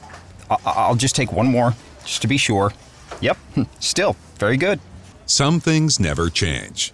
I- 0.51 0.57
I'll 0.67 0.95
just 0.95 1.15
take 1.15 1.31
one 1.31 1.47
more, 1.47 1.73
just 2.05 2.21
to 2.21 2.27
be 2.27 2.37
sure. 2.37 2.73
Yep, 3.21 3.37
still 3.79 4.15
very 4.37 4.57
good. 4.57 4.79
Some 5.25 5.59
things 5.59 5.99
never 5.99 6.29
change, 6.29 6.93